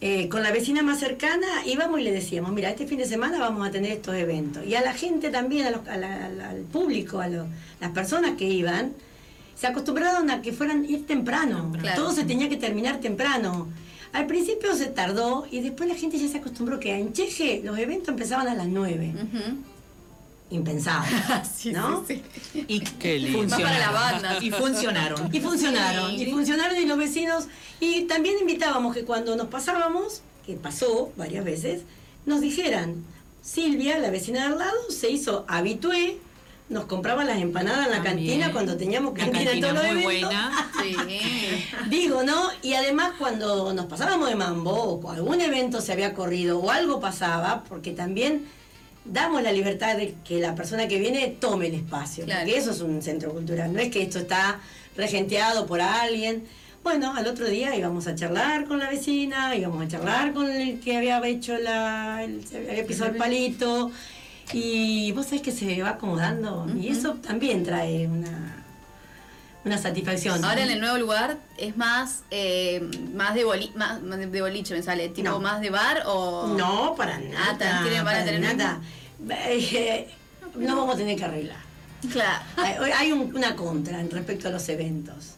Eh, 0.00 0.28
con 0.28 0.42
la 0.42 0.50
vecina 0.50 0.82
más 0.82 0.98
cercana 0.98 1.46
íbamos 1.64 2.00
y 2.00 2.02
le 2.02 2.10
decíamos, 2.10 2.50
mira, 2.52 2.70
este 2.70 2.86
fin 2.88 2.98
de 2.98 3.06
semana 3.06 3.38
vamos 3.38 3.66
a 3.66 3.70
tener 3.70 3.92
estos 3.92 4.16
eventos. 4.16 4.66
Y 4.66 4.74
a 4.74 4.80
la 4.80 4.92
gente 4.94 5.30
también, 5.30 5.66
a 5.66 5.70
los- 5.70 5.86
a 5.86 5.96
la- 5.96 6.26
a 6.26 6.28
la- 6.28 6.50
al 6.50 6.62
público, 6.62 7.20
a 7.20 7.28
las 7.28 7.90
personas 7.94 8.32
que 8.36 8.48
iban, 8.48 8.92
se 9.54 9.68
acostumbraron 9.68 10.28
a 10.30 10.42
que 10.42 10.52
fueran 10.52 10.84
ir 10.84 11.06
temprano. 11.06 11.70
Claro. 11.80 12.02
Todo 12.02 12.12
se 12.12 12.24
tenía 12.24 12.48
que 12.48 12.56
terminar 12.56 12.98
temprano. 12.98 13.68
Al 14.12 14.26
principio 14.26 14.74
se 14.74 14.86
tardó 14.86 15.46
y 15.50 15.60
después 15.60 15.88
la 15.88 15.94
gente 15.94 16.18
ya 16.18 16.26
se 16.26 16.38
acostumbró 16.38 16.80
que 16.80 16.92
en 16.98 17.12
Cheje 17.12 17.62
los 17.64 17.78
eventos 17.78 18.08
empezaban 18.08 18.48
a 18.48 18.54
las 18.56 18.66
9. 18.66 19.14
Ujú. 19.14 19.56
Impensado. 20.52 21.04
Sí, 21.56 21.72
¿no? 21.72 22.04
sí, 22.06 22.22
sí. 22.52 22.64
y 22.68 22.80
Qué 23.00 23.18
lindo. 23.18 23.38
funcionaron. 23.38 23.60
Más 23.60 23.62
para 23.62 23.78
la 23.78 23.90
banda. 24.32 24.38
Y 24.44 24.50
funcionaron. 24.50 25.28
Y 25.34 25.40
funcionaron, 25.40 26.10
Sí. 26.10 26.22
y 26.22 26.30
funcionaron 26.30 26.76
y 26.76 26.86
los 26.86 26.98
vecinos, 26.98 27.44
y 27.80 28.02
también 28.02 28.36
invitábamos 28.40 28.94
que 28.94 29.04
cuando 29.04 29.34
nos 29.36 29.46
pasábamos, 29.48 30.22
que 30.46 30.54
pasó 30.54 31.12
varias 31.16 31.44
veces, 31.44 31.82
nos 32.26 32.40
dijeran, 32.40 33.04
Silvia, 33.42 33.98
la 33.98 34.10
vecina 34.10 34.40
de 34.40 34.46
al 34.52 34.58
lado, 34.58 34.78
se 34.90 35.10
hizo 35.10 35.44
habitué, 35.48 36.18
nos 36.68 36.84
compraba 36.84 37.24
las 37.24 37.38
empanadas 37.38 37.86
en 37.86 37.92
la 37.92 38.02
También. 38.02 38.28
cantina 38.40 38.52
cuando 38.52 38.76
teníamos 38.76 39.14
que 39.14 39.22
La 39.26 39.32
cantina 39.32 39.60
todos 39.72 39.84
los 39.84 39.94
muy 39.94 40.02
buena. 40.04 40.70
Sí. 40.80 40.96
Digo, 41.90 42.22
¿no? 42.22 42.48
Y 42.62 42.74
además 42.74 43.12
cuando 43.18 43.72
nos 43.74 43.86
pasábamos 43.86 44.28
de 44.28 44.36
mambo, 44.36 45.00
o 45.02 45.10
algún 45.10 45.40
evento 45.40 45.80
se 45.80 45.92
había 45.92 46.14
corrido, 46.14 46.58
o 46.60 46.70
algo 46.70 47.00
pasaba, 47.00 47.64
porque 47.68 47.90
también 47.92 48.46
damos 49.04 49.42
la 49.42 49.52
libertad 49.52 49.96
de 49.96 50.14
que 50.24 50.38
la 50.40 50.54
persona 50.54 50.86
que 50.88 50.98
viene 50.98 51.28
tome 51.40 51.66
el 51.68 51.74
espacio, 51.74 52.24
Claro. 52.24 52.42
porque 52.42 52.58
eso 52.58 52.70
es 52.70 52.80
un 52.80 53.02
centro 53.02 53.32
cultural, 53.32 53.72
no 53.72 53.80
es 53.80 53.90
que 53.90 54.02
esto 54.02 54.18
está 54.20 54.60
regenteado 54.96 55.66
por 55.66 55.80
alguien. 55.80 56.44
Bueno, 56.84 57.14
al 57.14 57.26
otro 57.26 57.46
día 57.46 57.74
íbamos 57.76 58.06
a 58.08 58.14
charlar 58.14 58.64
con 58.66 58.78
la 58.78 58.90
vecina, 58.90 59.54
íbamos 59.56 59.84
a 59.84 59.88
charlar 59.88 60.32
con 60.32 60.50
el 60.50 60.80
que 60.80 60.96
había 60.96 61.24
hecho 61.26 61.56
la, 61.58 62.22
el, 62.24 62.44
se 62.46 62.58
había 62.68 62.86
pisado 62.86 63.10
el 63.10 63.16
palito, 63.16 63.90
y 64.52 65.12
vos 65.12 65.26
sabés 65.26 65.42
que 65.42 65.52
se 65.52 65.80
va 65.82 65.90
acomodando, 65.90 66.66
y 66.80 66.88
eso 66.88 67.14
también 67.14 67.62
trae 67.64 68.06
una, 68.08 68.64
una 69.64 69.78
satisfacción. 69.78 70.44
Ahora 70.44 70.62
en 70.64 70.70
el 70.70 70.80
nuevo 70.80 70.98
lugar 70.98 71.38
es 71.56 71.76
más 71.76 72.22
eh, 72.30 72.80
más 73.14 73.34
de 73.34 73.44
boli 73.44 73.70
más, 73.76 74.02
más 74.02 74.18
de 74.18 74.40
boliche 74.40 74.74
me 74.74 74.82
sale, 74.82 75.08
tipo 75.08 75.28
No. 75.30 75.40
más 75.40 75.60
de 75.60 75.70
bar 75.70 76.02
o 76.06 76.48
No, 76.56 76.94
para 76.96 77.18
nada. 77.18 77.46
Ah, 77.50 77.58
tan- 77.58 77.82
tienen- 77.84 78.04
van 78.04 78.14
a 78.14 78.18
para 78.18 78.24
tener 78.24 78.56
nada. 78.56 78.80
Eh, 79.30 80.08
no 80.56 80.76
vamos 80.76 80.94
a 80.94 80.98
tener 80.98 81.16
que 81.16 81.24
arreglar. 81.24 81.58
Claro. 82.10 82.44
Hay, 82.56 82.90
hay 82.90 83.12
un- 83.12 83.34
una 83.36 83.54
contra 83.54 84.00
en 84.00 84.10
respecto 84.10 84.48
a 84.48 84.50
los 84.50 84.68
eventos. 84.68 85.36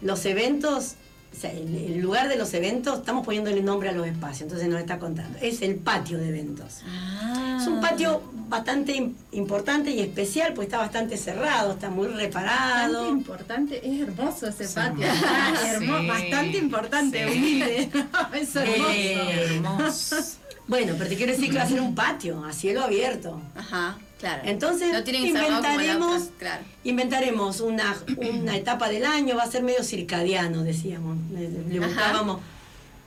Los 0.00 0.24
eventos, 0.24 0.94
o 1.36 1.40
sea, 1.40 1.52
el, 1.52 1.74
el 1.74 1.98
lugar 2.00 2.28
de 2.28 2.36
los 2.36 2.54
eventos, 2.54 2.98
estamos 3.00 3.24
poniéndole 3.24 3.60
nombre 3.62 3.90
a 3.90 3.92
los 3.92 4.06
espacios, 4.06 4.42
entonces 4.42 4.68
nos 4.68 4.80
está 4.80 4.98
contando. 4.98 5.38
Es 5.42 5.60
el 5.62 5.74
patio 5.76 6.16
de 6.18 6.28
eventos. 6.30 6.80
Ah. 6.88 7.58
Es 7.60 7.66
un 7.66 7.80
patio 7.80 8.22
bastante 8.48 8.96
im- 8.96 9.12
importante 9.32 9.90
y 9.90 10.00
especial, 10.00 10.54
pues 10.54 10.66
está 10.68 10.78
bastante 10.78 11.16
cerrado, 11.16 11.72
está 11.72 11.90
muy 11.90 12.06
Bastante 12.06 12.26
reparado. 12.26 13.08
importante, 13.10 13.86
es 13.86 14.00
hermoso 14.08 14.46
ese 14.48 14.64
Es 14.64 14.72
patio. 14.72 15.04
hermoso. 15.04 15.26
Ah, 15.26 15.76
Sí, 15.78 15.86
bastante 16.08 16.58
importante, 16.58 17.28
sí. 17.32 17.38
humilde. 17.38 17.90
es 18.40 18.56
hermoso. 18.56 18.90
Eh, 18.90 19.44
Hermoso. 19.56 20.16
Bueno, 20.68 20.94
pero 20.98 21.08
te 21.10 21.16
quiero 21.16 21.32
decir 21.32 21.50
que 21.50 21.58
va 21.58 21.64
a 21.64 21.68
ser 21.68 21.80
un 21.80 21.94
patio 21.94 22.44
a 22.44 22.52
cielo 22.52 22.82
abierto. 22.82 23.40
Ajá, 23.54 23.98
claro. 24.18 24.42
Entonces, 24.44 24.92
no 24.92 24.98
inventaremos, 24.98 26.22
otra, 26.22 26.36
claro. 26.38 26.64
inventaremos 26.84 27.60
una, 27.60 27.96
una 28.16 28.56
etapa 28.62 28.88
del 28.88 29.04
año, 29.04 29.36
va 29.36 29.44
a 29.44 29.50
ser 29.50 29.62
medio 29.62 29.82
circadiano, 29.82 30.62
decíamos. 30.62 31.16
Le, 31.32 31.50
le 31.50 31.80
buscábamos 31.80 32.40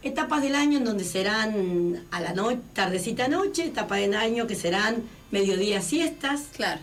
etapas 0.02 0.42
del 0.42 0.56
año 0.56 0.78
en 0.78 0.86
donde 0.86 1.04
serán 1.04 2.06
a 2.12 2.22
la 2.22 2.34
noche, 2.34 2.60
tardecita 2.74 3.28
noche, 3.28 3.66
etapa 3.66 3.98
del 3.98 4.14
año 4.16 4.48
que 4.48 4.56
serán 4.56 5.04
mediodía 5.32 5.82
siestas. 5.82 6.44
Claro. 6.56 6.80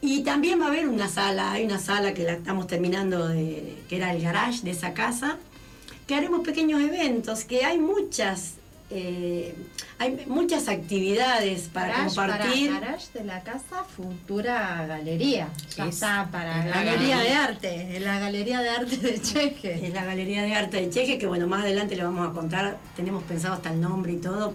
Y 0.00 0.22
también 0.22 0.60
va 0.60 0.66
a 0.66 0.68
haber 0.68 0.88
una 0.88 1.08
sala, 1.08 1.52
hay 1.52 1.64
una 1.64 1.78
sala 1.78 2.12
que 2.12 2.24
la 2.24 2.32
estamos 2.32 2.66
terminando, 2.66 3.28
de, 3.28 3.78
que 3.88 3.96
era 3.96 4.12
el 4.12 4.20
garage 4.20 4.62
de 4.62 4.72
esa 4.72 4.94
casa, 4.94 5.38
que 6.06 6.14
haremos 6.16 6.40
pequeños 6.40 6.80
eventos, 6.82 7.44
que 7.44 7.64
hay 7.64 7.78
muchas, 7.78 8.54
eh, 8.94 9.54
hay 9.98 10.24
muchas 10.26 10.68
actividades 10.68 11.68
para 11.72 12.04
compartir. 12.04 12.68
Para 12.70 12.80
garage 12.86 13.06
de 13.14 13.24
la 13.24 13.40
casa 13.42 13.84
Futura 13.84 14.84
Galería. 14.86 15.48
Ya 15.76 15.84
Es- 15.86 15.94
está 15.94 16.28
para 16.30 16.64
la 16.66 16.82
Galería 16.82 17.18
de 17.18 17.30
Arte, 17.32 18.00
la 18.00 18.18
Galería 18.18 18.60
de 18.60 18.68
Arte 18.70 18.96
de 18.96 19.20
Cheje. 19.20 19.86
Es 19.86 19.94
la 19.94 20.04
Galería 20.04 20.42
de 20.42 20.54
Arte 20.54 20.76
de 20.82 20.90
Cheje, 20.90 21.18
que 21.18 21.26
bueno, 21.26 21.46
más 21.46 21.62
adelante 21.62 21.96
le 21.96 22.04
vamos 22.04 22.28
a 22.28 22.32
contar, 22.32 22.78
tenemos 22.96 23.22
pensado 23.24 23.54
hasta 23.54 23.72
el 23.72 23.80
nombre 23.80 24.12
y 24.12 24.16
todo. 24.18 24.54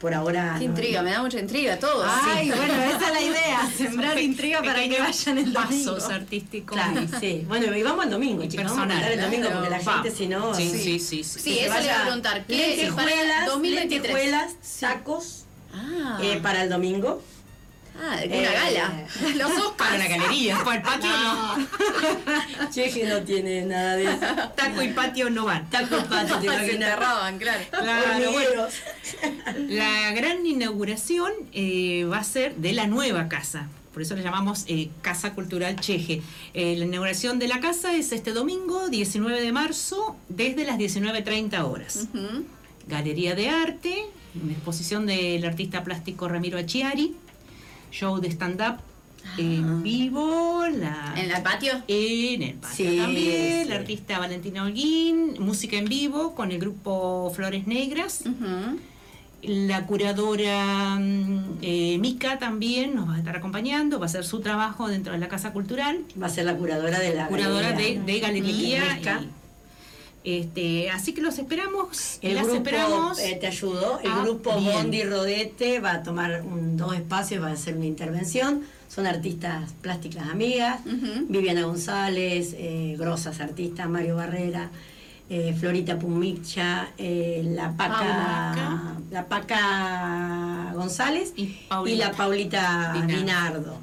Por 0.00 0.14
ahora... 0.14 0.54
Qué 0.58 0.64
no- 0.66 0.70
intriga, 0.70 1.02
me 1.02 1.10
da 1.10 1.22
mucha 1.22 1.40
intriga 1.40 1.76
todo. 1.78 2.04
Ay, 2.06 2.48
bueno, 2.50 2.72
esa 2.74 3.06
es 3.08 3.12
la 3.12 3.20
idea, 3.20 3.70
sembrar 3.76 4.18
intriga 4.20 4.62
para 4.62 4.80
que 4.88 5.00
vayan 5.00 5.38
el 5.38 5.52
domingo. 5.52 5.94
pasos 5.94 6.10
artísticos. 6.10 6.76
Claro, 6.76 7.00
sí. 7.18 7.44
Bueno, 7.48 7.76
y 7.76 7.82
vamos 7.82 8.04
al 8.04 8.10
domingo, 8.12 8.44
Y 8.44 8.48
chicos. 8.48 8.66
Vamos 8.66 8.78
a 8.78 8.86
personal, 8.86 9.12
el 9.12 9.20
domingo 9.20 9.48
porque 9.52 9.70
la 9.70 9.78
gente 9.80 10.10
si 10.12 10.28
no... 10.28 10.54
Sí, 10.54 10.68
sí. 10.70 10.98
sí, 11.00 11.24
sí. 11.24 11.40
sí. 11.40 11.58
Eso 11.58 11.74
le 11.78 11.84
iba 11.84 11.98
a 11.98 12.02
preguntar. 12.02 12.44
¿Qué 12.46 12.86
es 12.86 12.92
para 12.92 13.06
lentejuelas, 13.08 13.46
2023? 13.46 14.02
lentejuelas, 14.02 14.52
sacos 14.62 15.44
Ah, 15.74 16.18
eh, 16.22 16.38
para 16.42 16.62
el 16.62 16.70
domingo. 16.70 17.22
Ah, 17.98 18.16
una 18.24 18.36
eh, 18.36 18.50
gala. 18.52 19.06
Los 19.36 19.50
Oscars. 19.52 19.74
Para 19.76 19.98
la 19.98 20.08
galería, 20.08 20.58
para 20.64 20.76
el 20.76 20.82
patio 20.82 21.10
no. 21.10 21.68
Cheje 22.70 23.06
no 23.06 23.22
tiene 23.22 23.62
nada 23.62 23.96
de 23.96 24.04
eso. 24.04 24.18
Taco 24.54 24.82
y 24.82 24.88
patio 24.88 25.30
no 25.30 25.44
van. 25.44 25.68
Taco 25.70 25.96
patio, 26.04 26.38
te 26.40 26.48
Se 26.48 26.72
enterraban, 26.74 27.38
claro. 27.38 27.64
Claro, 27.70 28.32
bueno. 28.32 28.66
La 29.68 30.12
gran 30.12 30.44
inauguración 30.46 31.32
eh, 31.52 32.04
va 32.04 32.18
a 32.18 32.24
ser 32.24 32.56
de 32.56 32.72
la 32.72 32.86
nueva 32.86 33.28
casa. 33.28 33.68
Por 33.92 34.02
eso 34.02 34.14
le 34.14 34.22
llamamos 34.22 34.64
eh, 34.68 34.90
Casa 35.02 35.34
Cultural 35.34 35.80
Cheje. 35.80 36.22
Eh, 36.54 36.76
la 36.76 36.84
inauguración 36.84 37.38
de 37.38 37.48
la 37.48 37.58
casa 37.58 37.94
es 37.94 38.12
este 38.12 38.32
domingo, 38.32 38.88
19 38.88 39.40
de 39.40 39.52
marzo, 39.52 40.16
desde 40.28 40.64
las 40.64 40.78
19.30 40.78 41.64
horas. 41.64 42.06
Galería 42.86 43.34
de 43.34 43.48
Arte, 43.48 44.04
una 44.40 44.52
exposición 44.52 45.06
del 45.06 45.44
artista 45.44 45.82
plástico 45.82 46.28
Ramiro 46.28 46.58
Achiari, 46.58 47.16
show 47.90 48.20
de 48.20 48.28
stand-up 48.30 48.76
en 49.36 49.82
vivo, 49.82 50.64
la, 50.72 51.14
¿En 51.16 51.30
el 51.30 51.42
patio? 51.42 51.72
en 51.86 52.42
el 52.42 52.54
patio 52.54 52.90
Sí, 52.90 52.96
también, 52.98 53.62
sí. 53.64 53.68
la 53.68 53.74
artista 53.76 54.18
Valentina 54.18 54.64
Holguín, 54.64 55.36
música 55.38 55.76
en 55.76 55.84
vivo 55.84 56.34
con 56.34 56.50
el 56.50 56.58
grupo 56.58 57.30
Flores 57.34 57.66
Negras. 57.66 58.24
La 59.42 59.86
curadora 59.86 60.96
mm, 60.98 61.58
eh, 61.62 61.98
Mica 62.00 62.40
también 62.40 62.96
nos 62.96 63.08
va 63.08 63.14
a 63.14 63.18
estar 63.18 63.36
acompañando, 63.36 64.00
va 64.00 64.06
a 64.06 64.08
hacer 64.08 64.24
su 64.24 64.40
trabajo 64.40 64.88
dentro 64.88 65.12
de 65.12 65.18
la 65.20 65.28
Casa 65.28 65.52
Cultural, 65.52 66.00
Va 66.20 66.26
a 66.26 66.30
ser 66.30 66.44
la 66.44 66.56
curadora 66.56 66.98
de 66.98 67.14
la 67.14 67.28
curadora 67.28 67.68
de, 67.72 67.94
galería. 67.94 68.02
de 68.04 68.18
galería. 68.20 68.94
Mica. 68.96 69.20
y, 69.22 69.28
este, 70.36 70.90
así 70.90 71.12
que 71.14 71.20
los 71.22 71.38
esperamos, 71.38 72.18
El 72.22 72.34
las 72.34 72.44
grupo, 72.44 72.56
esperamos. 72.58 73.18
eh, 73.18 73.38
te 73.40 73.46
ayudo, 73.46 73.98
el 74.02 74.10
Ah, 74.10 74.20
grupo 74.22 74.54
bien. 74.58 74.72
Bondi 74.72 75.02
Rodete 75.04 75.80
va 75.80 75.92
a 75.92 76.02
tomar 76.02 76.42
un- 76.42 76.76
dos 76.76 76.94
espacios, 76.94 77.42
va 77.42 77.48
a 77.48 77.52
hacer 77.52 77.76
una 77.76 77.86
intervención. 77.86 78.62
Son 78.88 79.06
artistas 79.06 79.72
plásticas 79.82 80.28
amigas. 80.28 80.80
Viviana 81.28 81.62
González, 81.62 82.54
eh, 82.58 82.96
grosas 82.98 83.40
artistas, 83.40 83.88
Mario 83.88 84.16
Barrera, 84.16 84.70
eh, 85.30 85.54
Florita 85.58 85.98
Pumicha, 85.98 86.88
eh, 86.96 87.42
la 87.54 87.72
Paca, 87.76 87.98
Paula. 87.98 88.96
la 89.10 89.26
Paca 89.28 90.72
González 90.74 91.34
Y 91.36 91.94
la 91.96 92.12
Paulita 92.12 92.94
Dinardo. 93.06 93.78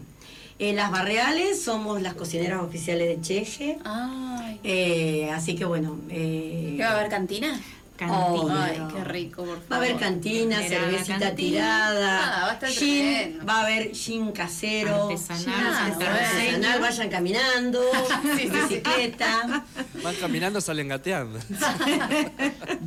Eh, 0.57 0.73
las 0.73 0.89
barreales 0.89 1.61
somos 1.61 2.01
las 2.01 2.13
cocineras 2.13 2.61
oficiales 2.61 3.07
de 3.09 3.21
Cheje. 3.21 3.77
Ay. 3.83 4.59
Eh, 4.63 5.29
así 5.33 5.55
que 5.55 5.65
bueno. 5.65 5.99
¿Qué 6.07 6.77
va 6.79 6.91
a 6.91 6.99
haber 6.99 7.09
cantina? 7.09 7.59
Cantina. 7.97 8.65
Ay, 8.65 8.81
qué 8.93 9.03
rico, 9.05 9.37
por 9.45 9.47
favor. 9.61 9.71
Va 9.71 9.75
a 9.75 9.79
haber 9.79 9.95
cantina, 9.97 10.61
cervecita 10.61 11.19
cantina. 11.19 11.35
tirada, 11.35 12.19
Ah, 12.41 12.45
va 12.45 12.51
a 12.51 12.53
estar 12.55 12.69
gin, 12.69 13.39
va 13.47 13.59
a 13.59 13.61
haber 13.63 13.93
gin 13.95 14.33
casero, 14.33 15.03
Artesanal, 15.09 15.43
gin 15.43 15.53
artesanal. 15.53 16.17
artesanal, 16.19 16.81
vayan 16.81 17.09
caminando, 17.09 17.81
en 18.37 18.51
bicicleta. 18.51 19.65
Van 20.03 20.15
caminando, 20.15 20.59
salen 20.61 20.87
gateando. 20.89 21.39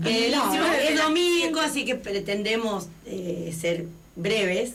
Eh, 0.05 0.31
no, 0.35 0.55
es 0.75 0.97
domingo, 0.99 1.61
así 1.61 1.85
que 1.85 1.95
pretendemos 1.95 2.89
eh, 3.07 3.55
ser 3.59 3.87
breves. 4.17 4.75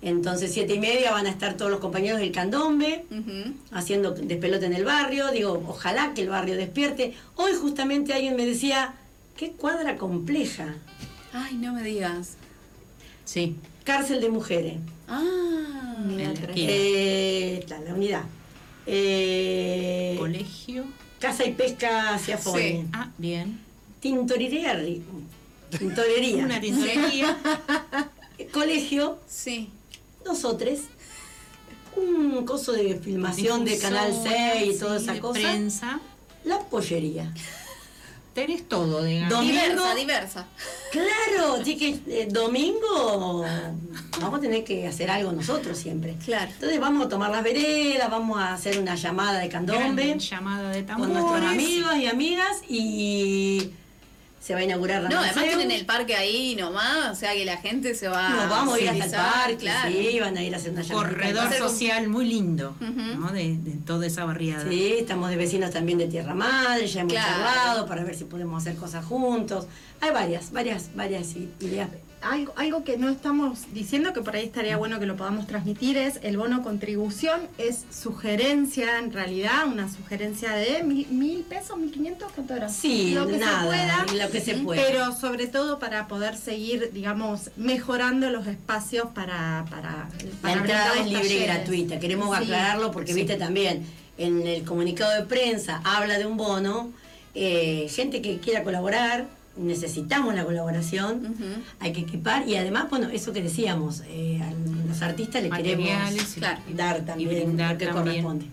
Entonces, 0.00 0.52
siete 0.52 0.74
y 0.74 0.78
media 0.78 1.10
van 1.10 1.26
a 1.26 1.30
estar 1.30 1.56
todos 1.56 1.70
los 1.70 1.80
compañeros 1.80 2.20
del 2.20 2.30
candombe 2.30 3.04
haciendo 3.72 4.12
despelote 4.12 4.66
en 4.66 4.74
el 4.74 4.84
barrio. 4.84 5.30
Digo, 5.32 5.62
ojalá 5.66 6.14
que 6.14 6.22
el 6.22 6.28
barrio 6.28 6.56
despierte. 6.56 7.14
Hoy 7.34 7.52
justamente 7.60 8.12
alguien 8.12 8.36
me 8.36 8.46
decía, 8.46 8.94
qué 9.36 9.52
cuadra 9.52 9.96
compleja. 9.96 10.76
Ay, 11.32 11.56
no 11.56 11.72
me 11.72 11.82
digas. 11.82 12.36
Sí. 13.24 13.56
Cárcel 13.84 14.20
de 14.20 14.28
mujeres. 14.28 14.74
Ah, 15.08 15.96
En 15.98 16.16
la. 16.16 16.32
Eh, 16.54 17.58
está, 17.58 17.80
la 17.80 17.94
unidad. 17.94 18.22
Eh, 18.86 20.16
Colegio. 20.18 20.84
Casa 21.18 21.44
y 21.44 21.52
pesca 21.52 22.14
hacia 22.14 22.38
Fone. 22.38 22.86
Ah, 22.92 23.10
bien. 23.18 23.58
Tintorería. 24.00 24.80
Tintorería. 25.76 26.44
Una 26.44 26.60
tintorería. 26.60 27.36
Colegio, 28.52 29.18
sí. 29.26 29.70
Nosotros. 30.28 30.78
Un 31.96 32.44
coso 32.44 32.72
de 32.72 32.94
filmación 32.96 33.64
de 33.64 33.78
Canal 33.78 34.12
6 34.22 34.76
y 34.76 34.78
toda 34.78 34.98
sí, 34.98 35.04
esa 35.04 35.14
de 35.14 35.20
cosa. 35.20 35.40
Prensa. 35.40 36.00
La 36.44 36.60
pollería. 36.60 37.32
Tenés 38.34 38.68
todo, 38.68 39.02
digamos. 39.02 39.30
Domingo. 39.30 39.52
Diversa, 39.52 39.94
diversa. 39.96 40.46
Claro, 40.92 41.54
así 41.60 41.76
que 41.76 41.98
eh, 42.06 42.28
domingo 42.30 43.44
vamos 44.20 44.38
a 44.38 44.40
tener 44.40 44.62
que 44.62 44.86
hacer 44.86 45.10
algo 45.10 45.32
nosotros 45.32 45.76
siempre. 45.76 46.14
Claro. 46.24 46.48
Entonces 46.52 46.78
vamos 46.78 47.06
a 47.06 47.08
tomar 47.08 47.32
las 47.32 47.42
veredas, 47.42 48.08
vamos 48.08 48.38
a 48.38 48.54
hacer 48.54 48.78
una 48.78 48.94
llamada 48.94 49.40
de 49.40 49.48
candombe. 49.48 50.06
Gran 50.06 50.18
llamada 50.20 50.70
de 50.70 50.84
con 50.84 50.86
tambores. 50.86 51.14
nuestros 51.14 51.42
amigos 51.50 51.96
y 51.96 52.06
amigas 52.06 52.62
y 52.68 53.70
se 54.48 54.54
va 54.54 54.60
a 54.60 54.64
inaugurar 54.64 55.02
No, 55.02 55.18
además 55.20 55.44
tienen 55.44 55.70
el 55.70 55.84
parque 55.84 56.16
ahí 56.16 56.56
nomás, 56.56 57.10
o 57.12 57.14
sea 57.14 57.34
que 57.34 57.44
la 57.44 57.58
gente 57.58 57.94
se 57.94 58.08
va 58.08 58.30
Nos 58.30 58.48
vamos 58.48 58.78
a 58.78 58.80
ir 58.80 58.88
hasta 58.88 59.04
el 59.04 59.10
parque, 59.12 59.56
claro. 59.58 59.92
sí, 59.92 60.18
van 60.20 60.38
a 60.38 60.42
ir 60.42 60.54
a 60.54 60.56
hacer 60.56 60.72
una. 60.72 60.82
Corredor 60.88 61.48
un- 61.48 61.52
social 61.52 62.08
muy 62.08 62.24
lindo. 62.24 62.74
¿no? 62.80 63.30
De, 63.30 63.58
de 63.58 63.72
toda 63.84 64.06
esa 64.06 64.24
barriada. 64.24 64.66
Sí, 64.66 64.94
estamos 65.00 65.28
de 65.28 65.36
vecinos 65.36 65.70
también 65.70 65.98
de 65.98 66.06
Tierra 66.06 66.32
Madre, 66.34 66.86
ya 66.86 67.02
hemos 67.02 67.12
Claro. 67.12 67.28
charlado 67.44 67.86
para 67.86 68.04
ver 68.04 68.14
si 68.16 68.24
podemos 68.24 68.62
hacer 68.62 68.76
cosas 68.76 69.04
juntos. 69.04 69.66
Hay 70.00 70.12
varias, 70.12 70.50
varias, 70.50 70.88
varias 70.94 71.34
ideas. 71.60 71.90
Algo, 72.20 72.52
algo 72.56 72.82
que 72.82 72.96
no 72.98 73.08
estamos 73.08 73.72
diciendo, 73.72 74.12
que 74.12 74.22
por 74.22 74.34
ahí 74.34 74.44
estaría 74.44 74.76
bueno 74.76 74.98
que 74.98 75.06
lo 75.06 75.16
podamos 75.16 75.46
transmitir, 75.46 75.96
es 75.96 76.18
el 76.22 76.36
bono 76.36 76.64
contribución, 76.64 77.40
es 77.58 77.84
sugerencia 77.92 78.98
en 78.98 79.12
realidad, 79.12 79.68
una 79.68 79.88
sugerencia 79.88 80.52
de 80.52 80.82
mil, 80.82 81.06
mil 81.10 81.42
pesos, 81.44 81.78
mil 81.78 81.92
quinientos, 81.92 82.32
¿cuánto 82.34 82.54
era? 82.56 82.68
Sí, 82.68 83.12
lo 83.14 83.26
que 83.28 83.38
nada, 83.38 83.60
se 83.60 83.66
pueda, 83.68 84.24
lo 84.24 84.30
que 84.32 84.40
se 84.40 84.54
pueda. 84.54 84.82
pero 84.82 85.12
sobre 85.12 85.46
todo 85.46 85.78
para 85.78 86.08
poder 86.08 86.36
seguir, 86.36 86.90
digamos, 86.92 87.50
mejorando 87.56 88.30
los 88.30 88.48
espacios 88.48 89.06
para... 89.14 89.64
para, 89.70 90.08
La 90.32 90.40
para 90.42 90.54
entrada 90.60 90.92
brindar 90.94 91.06
es 91.06 91.22
libre 91.22 91.34
y 91.44 91.46
gratuita. 91.46 92.00
Queremos 92.00 92.36
Sí. 92.36 92.42
aclararlo 92.42 92.90
porque, 92.90 93.14
viste, 93.14 93.36
también 93.36 93.86
en 94.18 94.44
el 94.46 94.64
comunicado 94.64 95.12
de 95.14 95.22
prensa 95.26 95.80
habla 95.84 96.18
de 96.18 96.26
un 96.26 96.36
bono. 96.36 96.90
eh, 97.34 97.88
gente 97.94 98.20
que 98.20 98.38
quiera 98.38 98.64
colaborar, 98.64 99.26
necesitamos 99.58 100.34
la 100.34 100.44
colaboración, 100.44 101.34
hay 101.80 101.92
que 101.92 102.00
equipar 102.02 102.48
y 102.48 102.56
además, 102.56 102.88
bueno, 102.90 103.08
eso 103.10 103.32
que 103.32 103.42
decíamos, 103.42 104.02
eh, 104.08 104.40
a 104.42 104.50
los 104.88 105.02
artistas 105.02 105.42
les 105.42 105.52
queremos 105.52 105.86
Materiales 105.88 106.36
y- 106.36 106.40
Claro. 106.40 106.60
dar 106.74 106.98
y 106.98 107.02
también 107.02 107.28
brindar 107.30 107.72
lo 107.72 107.78
que 107.78 107.86
también. 107.86 108.22
corresponde. 108.24 108.46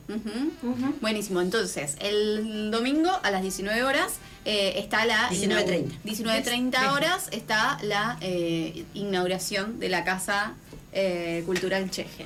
Buenísimo, 1.02 1.42
entonces 1.42 1.96
el 2.00 2.72
domingo 2.72 3.12
a 3.24 3.32
las 3.32 3.42
19 3.42 3.84
horas 3.84 4.14
eh, 4.46 4.74
está 4.78 5.06
la 5.06 5.30
19:30. 5.30 5.92
19.30 6.04 6.92
horas 6.94 7.30
está 7.32 7.78
la 7.84 8.18
eh, 8.22 8.86
inauguración 8.94 9.80
de 9.80 9.90
la 9.90 10.04
Casa 10.04 10.54
eh, 10.92 11.44
Cultural 11.46 11.90
Cheje. 11.90 12.26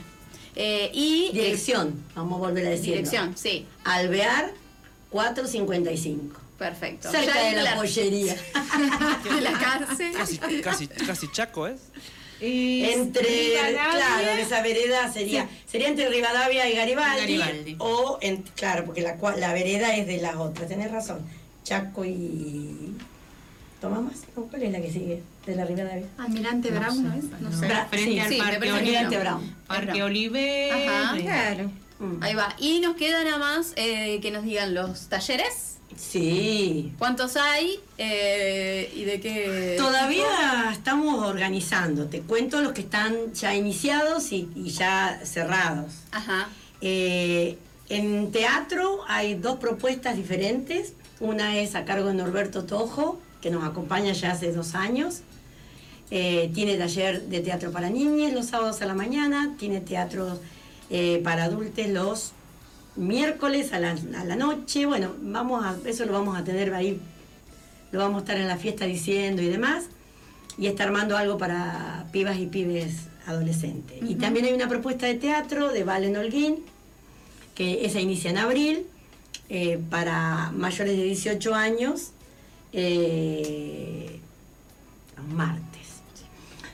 Eh, 0.56 0.92
y 0.94 1.32
Dirección, 1.32 1.94
vamos 2.16 2.38
a 2.38 2.40
volver 2.48 2.66
a 2.68 2.70
decir. 2.72 2.88
dirección, 2.96 3.38
sí, 3.38 3.66
Alvear 3.86 4.52
455. 5.12 6.40
Perfecto. 6.60 7.10
Cerca 7.10 7.34
Ya 7.34 7.42
de 7.42 7.50
en 7.58 7.64
la 7.64 7.76
pollería. 7.76 8.36
de 9.36 9.42
la 9.42 9.54
cárcel. 9.54 10.12
Casi, 10.16 10.38
casi, 10.62 10.88
casi 10.88 11.32
Chaco, 11.32 11.66
¿es? 11.68 11.80
entre 12.42 13.24
Rivadavia. 13.24 13.90
claro 13.92 14.32
esa 14.40 14.62
vereda 14.62 15.12
sería 15.12 15.50
sería 15.68 15.90
entre 15.90 16.08
Rivadavia 16.08 16.70
y 16.70 16.76
Garibaldi, 16.76 17.20
Garibaldi. 17.38 17.76
o 17.80 18.18
en, 18.22 18.44
claro 18.56 18.86
porque 18.86 19.02
la 19.02 19.18
cua- 19.20 19.36
la 19.36 19.52
vereda 19.54 19.94
es 19.98 20.08
de 20.08 20.22
las 20.22 20.36
otras 20.38 20.70
tenés 20.70 20.90
razón 20.90 21.20
Chaco 21.66 22.06
y 22.06 22.94
toma 23.82 24.00
más 24.00 24.14
¿No? 24.38 24.44
cuál 24.44 24.64
es 24.64 24.72
la 24.72 24.80
que 24.82 24.90
sigue 24.90 25.22
de 25.46 25.56
la 25.56 25.66
Rivadavia 25.66 26.06
Almirante 26.18 26.72
No 26.72 26.80
Brown, 26.80 27.04
¿no 27.10 27.14
es? 27.16 27.24
No 27.26 27.50
no. 27.50 27.60
sé. 27.60 27.68
Bra- 27.68 27.88
Frente 27.90 28.10
sí, 28.12 28.20
al 28.22 28.30
sí, 28.30 28.38
Parque. 28.38 28.70
Almirante. 28.70 29.18
Brown 29.18 29.56
Parque. 29.68 30.04
Oliver. 30.04 30.72
Ajá. 30.90 31.18
Claro. 31.18 31.72
Mm. 32.00 32.24
Ahí 32.24 32.36
va. 32.36 32.56
Y 32.58 32.80
nos 32.80 32.96
queda 32.96 33.22
nada 33.26 33.38
más 33.38 33.74
eh, 33.76 34.20
que 34.22 34.32
nos 34.32 34.46
digan 34.46 34.74
los 34.74 35.10
talleres. 35.10 35.79
Sí 35.98 36.94
¿Cuántos 36.98 37.36
hay? 37.36 37.80
Eh, 37.98 38.92
¿Y 38.96 39.04
de 39.04 39.20
qué? 39.20 39.76
Todavía 39.78 40.70
estamos 40.72 41.26
organizando, 41.26 42.08
te 42.08 42.22
cuento 42.22 42.62
los 42.62 42.74
que 42.74 42.82
están 42.82 43.34
ya 43.34 43.56
iniciados 43.56 44.32
y, 44.32 44.50
y 44.56 44.70
ya 44.70 45.20
cerrados. 45.24 45.94
Ajá. 46.12 46.50
Eh, 46.82 47.58
en 47.90 48.32
teatro 48.32 49.02
hay 49.08 49.36
dos 49.36 49.58
propuestas 49.60 50.16
diferentes. 50.16 50.94
Una 51.20 51.58
es 51.58 51.76
a 51.76 51.86
cargo 51.86 52.08
de 52.08 52.14
Norberto 52.14 52.66
Tojo, 52.66 53.20
que 53.42 53.50
nos 53.50 53.64
acompaña 53.64 54.14
ya 54.14 54.32
hace 54.32 54.52
dos 54.52 54.76
años. 54.76 55.22
Eh, 56.12 56.52
tiene 56.54 56.78
taller 56.78 57.24
de 57.24 57.40
teatro 57.42 57.72
para 57.72 57.90
niñas 57.90 58.34
los 58.34 58.48
sábados 58.48 58.82
a 58.82 58.86
la 58.86 58.96
mañana, 58.96 59.56
tiene 59.60 59.82
teatro 59.82 60.40
para 61.24 61.44
adultos 61.44 61.88
los 61.88 62.32
miércoles 63.00 63.74
a 63.74 63.80
la, 63.80 63.92
a 63.92 64.26
la 64.26 64.36
noche. 64.36 64.86
Bueno, 64.86 65.14
vamos 65.22 65.66
a, 65.66 65.76
eso 65.86 66.06
lo 66.06 66.14
vamos 66.14 66.38
a 66.38 66.44
tener 66.44 66.74
ahí, 66.74 67.00
lo 67.92 68.00
vamos 68.00 68.18
a 68.18 68.20
estar 68.20 68.38
en 68.38 68.48
la 68.48 68.58
fiesta 68.58 68.86
diciendo 68.86 69.42
y 69.42 69.48
demás. 69.48 69.86
Y 70.58 70.68
está 70.68 70.84
armando 70.84 71.18
algo 71.18 71.38
para 71.38 72.06
pibas 72.12 72.38
y 72.38 72.46
pibes 72.46 73.08
adolescentes. 73.26 73.98
Y 74.02 74.16
también 74.16 74.46
hay 74.46 74.54
una 74.54 74.68
propuesta 74.68 75.06
de 75.06 75.16
teatro 75.16 75.72
de 75.72 75.84
Valen 75.84 76.18
Holguín, 76.18 76.58
que 77.56 77.86
esa 77.86 78.00
inicia 78.02 78.30
en 78.30 78.38
abril, 78.38 78.86
eh, 79.50 79.80
para 79.90 80.52
mayores 80.52 80.98
de 80.98 81.04
18 81.04 81.56
años, 81.56 82.12
eh, 82.74 84.20
martes. 85.34 85.69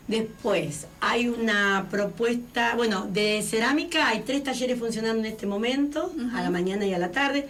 Después 0.08 0.86
hay 1.02 1.28
una 1.28 1.88
propuesta, 1.90 2.76
bueno, 2.76 3.08
de 3.12 3.42
cerámica 3.42 4.08
hay 4.08 4.22
tres 4.22 4.44
talleres 4.44 4.78
funcionando 4.78 5.20
en 5.20 5.26
este 5.26 5.48
momento, 5.48 6.14
a 6.34 6.44
la 6.44 6.52
mañana 6.52 6.86
y 6.86 6.94
a 6.94 7.00
la 7.00 7.12
tarde. 7.12 7.48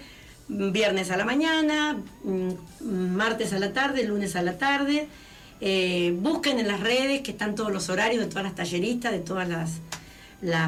Viernes 0.48 1.12
a 1.12 1.18
la 1.18 1.26
mañana, 1.26 1.98
mm, 2.24 2.52
martes 3.16 3.52
a 3.52 3.60
la 3.60 3.74
tarde, 3.74 4.04
lunes 4.06 4.36
a 4.36 4.42
la 4.42 4.58
tarde. 4.58 5.08
Eh, 5.60 6.16
busquen 6.18 6.60
en 6.60 6.68
las 6.68 6.80
redes 6.80 7.22
que 7.22 7.32
están 7.32 7.56
todos 7.56 7.74
los 7.74 7.90
horarios 7.90 8.24
de 8.24 8.30
todas 8.30 8.44
las 8.44 8.56
talleristas, 8.56 9.12
de 9.12 9.20
todas 9.20 9.50
las, 9.50 9.72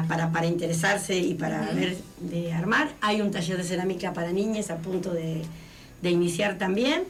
para, 0.08 0.30
para 0.30 0.46
interesarse 0.46 1.16
y 1.16 1.34
para 1.34 1.70
ver 1.72 1.96
de 2.20 2.52
armar. 2.52 2.90
Hay 3.00 3.22
un 3.22 3.30
taller 3.30 3.56
de 3.56 3.64
cerámica 3.64 4.12
para 4.12 4.32
niñas 4.32 4.70
a 4.70 4.76
punto 4.76 5.12
de, 5.12 5.42
de 6.02 6.10
iniciar 6.10 6.58
también. 6.58 7.04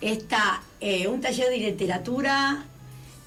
Está 0.00 0.62
eh, 0.80 1.08
un 1.08 1.20
taller 1.20 1.48
de 1.48 1.58
literatura 1.58 2.66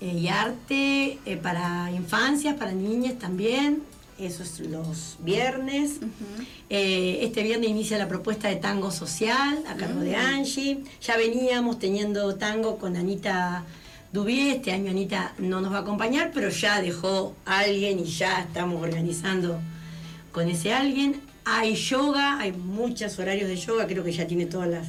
y 0.01 0.27
arte 0.27 1.19
eh, 1.25 1.37
para 1.37 1.91
infancias, 1.91 2.55
para 2.55 2.71
niñas 2.71 3.19
también. 3.19 3.83
Eso 4.17 4.43
es 4.43 4.59
los 4.59 5.15
viernes. 5.19 5.99
Eh, 6.69 7.19
este 7.21 7.41
viernes 7.41 7.69
inicia 7.69 7.97
la 7.97 8.09
propuesta 8.09 8.49
de 8.49 8.57
tango 8.57 8.91
social 8.91 9.63
a 9.67 9.75
cargo 9.75 10.01
de 10.01 10.15
Angie. 10.17 10.83
Ya 11.01 11.15
veníamos 11.15 11.79
teniendo 11.79 12.35
tango 12.35 12.77
con 12.77 12.97
Anita 12.97 13.63
Dubié. 14.11 14.57
Este 14.57 14.73
año 14.73 14.91
Anita 14.91 15.33
no 15.37 15.61
nos 15.61 15.71
va 15.71 15.77
a 15.77 15.81
acompañar, 15.81 16.31
pero 16.33 16.49
ya 16.49 16.81
dejó 16.81 17.33
a 17.45 17.59
alguien 17.59 17.99
y 17.99 18.05
ya 18.05 18.41
estamos 18.41 18.83
organizando 18.83 19.57
con 20.33 20.49
ese 20.49 20.73
alguien. 20.73 21.21
Hay 21.45 21.75
yoga, 21.75 22.39
hay 22.39 22.51
muchos 22.51 23.17
horarios 23.19 23.47
de 23.47 23.55
yoga, 23.55 23.87
creo 23.87 24.03
que 24.03 24.11
ya 24.11 24.27
tiene 24.27 24.45
todas 24.45 24.67
las, 24.67 24.87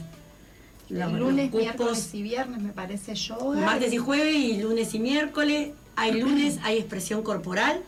los 0.90 1.12
lunes, 1.12 1.50
cupos. 1.50 1.60
miércoles 1.62 2.10
y 2.14 2.22
viernes 2.22 2.60
me 2.62 2.72
parece 2.72 3.14
yoga. 3.14 3.60
Martes 3.60 3.92
y 3.92 3.98
jueves 3.98 4.34
y 4.34 4.60
lunes 4.60 4.92
y 4.94 4.98
miércoles. 4.98 5.70
Hay 5.96 6.20
lunes, 6.20 6.58
hay 6.62 6.78
expresión 6.78 7.22
corporal. 7.22 7.82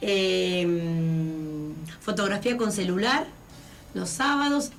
Em, 0.00 1.74
fotografía 2.00 2.56
con 2.56 2.72
celular, 2.72 3.26
los 3.94 4.10
sábados. 4.10 4.70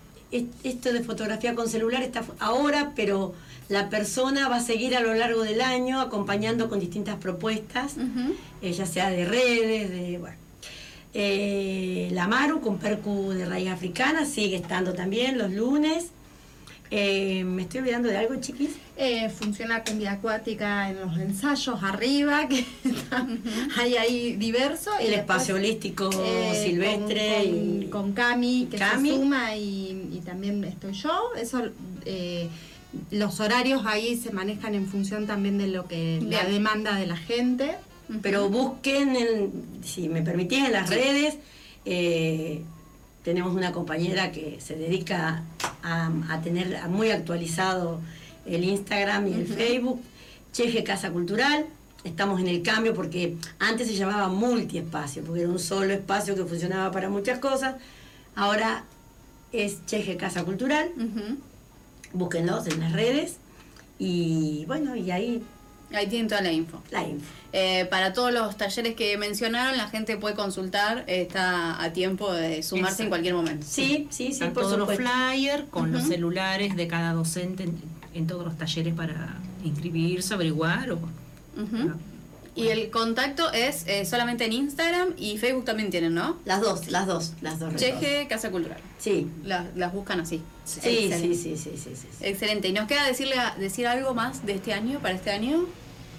Esto 0.64 0.92
de 0.92 1.04
fotografía 1.04 1.54
con 1.54 1.70
celular 1.70 2.02
está 2.02 2.24
ahora, 2.40 2.94
pero 2.96 3.34
la 3.70 3.90
persona 3.90 4.50
va 4.50 4.58
a 4.58 4.62
seguir 4.62 4.96
a 4.96 5.00
lo 5.00 5.14
largo 5.14 5.44
del 5.44 5.62
año 5.62 6.02
acompañando 6.02 6.70
con 6.70 6.80
distintas 6.80 7.18
propuestas, 7.18 7.96
eh, 8.62 8.74
ya 8.74 8.86
sea 8.86 9.10
de 9.10 9.26
redes, 9.26 9.90
de 9.92 10.18
bueno. 10.18 10.38
Eh, 11.14 12.10
la 12.12 12.28
Maru 12.28 12.60
con 12.60 12.80
Percu 12.80 13.30
de 13.30 13.46
raíz 13.46 13.70
africana 13.70 14.26
sigue 14.26 14.56
estando 14.56 14.94
también 14.94 15.38
los 15.38 15.52
lunes. 15.52 16.08
Eh, 16.92 17.44
¿Me 17.44 17.64
estoy 17.64 17.80
olvidando 17.80 18.10
de 18.10 18.18
algo, 18.18 18.36
chiquis? 18.36 18.72
Eh, 18.98 19.30
funciona 19.30 19.84
con 19.84 19.98
vida 19.98 20.12
acuática 20.12 20.90
en 20.90 21.00
los 21.00 21.18
ensayos 21.18 21.82
arriba, 21.82 22.48
que 22.48 22.66
hay 23.78 23.98
ahí 23.98 24.36
diverso. 24.36 24.92
El 25.00 25.14
espacio 25.14 25.56
holístico 25.56 26.10
eh, 26.14 26.62
silvestre. 26.64 27.46
Con, 27.46 27.82
y, 27.82 27.88
con 27.88 28.14
Cami, 28.14 28.68
que 28.70 28.78
se 28.78 29.10
suma, 29.10 29.56
y, 29.56 30.22
también 30.24 30.64
estoy 30.64 30.94
yo. 30.94 31.32
Eso, 31.36 31.64
los 33.10 33.40
horarios 33.40 33.84
ahí 33.86 34.16
se 34.16 34.32
manejan 34.32 34.76
en 34.76 34.88
función 34.88 35.26
también 35.26 35.58
de 35.58 35.68
lo 35.68 35.88
que 35.88 36.22
la 36.22 36.46
demanda 36.46 36.96
de 36.96 37.08
la 37.08 37.18
gente. 37.18 37.76
Pero 38.22 38.50
busquen, 38.50 39.52
si 39.84 40.10
me 40.10 40.22
permitís, 40.22 40.66
en 40.66 40.74
las 40.74 40.90
redes 40.90 41.38
tenemos 43.24 43.56
una 43.56 43.72
compañera 43.72 44.32
que 44.32 44.60
se 44.60 44.76
dedica 44.76 45.44
a, 45.82 46.42
tener 46.44 46.78
muy 46.90 47.12
actualizado 47.12 48.00
el 48.46 48.64
Instagram 48.64 49.28
y 49.28 49.34
el 49.34 49.48
Facebook, 49.48 50.02
Cheje 50.52 50.84
Casa 50.84 51.12
Cultural. 51.12 51.66
Estamos 52.04 52.42
en 52.42 52.50
el 52.50 52.62
cambio 52.62 52.94
porque 52.94 53.38
antes 53.60 53.88
se 53.88 53.96
llamaba 53.96 54.28
multiespacio, 54.28 55.24
porque 55.24 55.42
era 55.42 55.50
un 55.50 55.60
solo 55.60 55.94
espacio 55.94 56.36
que 56.36 56.44
funcionaba 56.44 56.92
para 56.92 57.10
muchas 57.10 57.40
cosas. 57.40 57.76
Ahora 58.36 58.84
es 59.54 59.86
Cheje 59.86 60.18
Casa 60.18 60.44
Cultural. 60.44 60.92
Búsquenlos 62.12 62.68
en 62.68 62.82
las 62.82 62.92
redes. 62.92 63.38
Y 64.00 64.66
bueno, 64.68 64.98
y 64.98 65.12
ahí 65.12 65.44
Ahí 65.94 66.08
tienen 66.08 66.28
toda 66.28 66.42
la 66.42 66.52
info. 66.52 66.82
La 66.92 67.08
info. 67.08 67.26
Eh, 67.52 67.86
para 67.90 68.14
todos 68.14 68.34
los 68.34 68.58
talleres 68.58 68.96
que 68.96 69.16
mencionaron, 69.18 69.78
la 69.78 69.88
gente 69.88 70.18
puede 70.18 70.36
consultar, 70.36 71.04
está 71.08 71.82
a 71.82 71.94
tiempo 71.94 72.34
de 72.34 72.64
sumarse 72.64 73.04
en 73.04 73.10
cualquier 73.10 73.36
momento. 73.36 73.66
Sí, 73.70 74.08
sí, 74.10 74.34
sí, 74.34 74.44
por 74.46 74.64
todos 74.64 74.80
los 74.80 74.96
flyers 74.96 75.66
con 75.70 75.92
los 75.92 76.08
celulares 76.08 76.76
de 76.76 76.88
cada 76.88 77.14
docente 77.14 77.70
en, 78.14 78.28
todos 78.28 78.46
los 78.46 78.58
talleres 78.58 78.94
para 78.96 79.38
inscribirse, 79.64 80.34
averiguar 80.34 80.92
o... 80.92 81.00
Y 82.56 82.68
el 82.68 82.92
contacto 82.92 83.52
es 83.52 83.88
eh, 83.88 84.06
solamente 84.06 84.46
en 84.46 84.54
Instagram 84.54 85.10
y 85.18 85.38
Facebook 85.38 85.66
también 85.66 85.90
tienen, 85.90 86.14
¿no? 86.14 86.38
Las 86.46 86.62
dos, 86.62 86.88
las 86.88 87.08
dos, 87.08 87.34
las 87.42 87.60
dos. 87.60 87.76
Cheje 87.76 88.28
Casa 88.28 88.52
Cultural. 88.52 88.78
Sí. 89.00 89.28
las 89.44 89.94
buscan 89.94 90.20
así. 90.20 90.42
Sí, 90.66 91.12
sí, 91.12 91.36
sí, 91.36 91.58
sí, 91.58 91.78
sí, 91.78 91.92
sí, 91.96 92.08
Excelente. 92.22 92.68
¿Y 92.68 92.74
nos 92.74 92.88
queda 92.88 93.06
decirle 93.06 93.36
decir 93.58 93.88
algo 93.88 94.14
más 94.14 94.46
de 94.46 94.54
este 94.54 94.74
año, 94.74 95.00
para 95.00 95.16
este 95.16 95.32
año? 95.32 95.66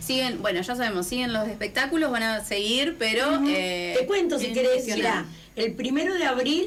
Siguen, 0.00 0.40
bueno, 0.42 0.60
ya 0.60 0.76
sabemos, 0.76 1.06
siguen 1.06 1.32
los 1.32 1.48
espectáculos, 1.48 2.10
van 2.10 2.22
a 2.22 2.44
seguir, 2.44 2.96
pero... 2.98 3.40
Eh, 3.46 3.96
Te 3.98 4.06
cuento 4.06 4.38
si 4.38 4.52
querés, 4.52 4.86
mira, 4.86 5.26
el 5.56 5.72
primero 5.72 6.14
de 6.14 6.24
abril 6.24 6.66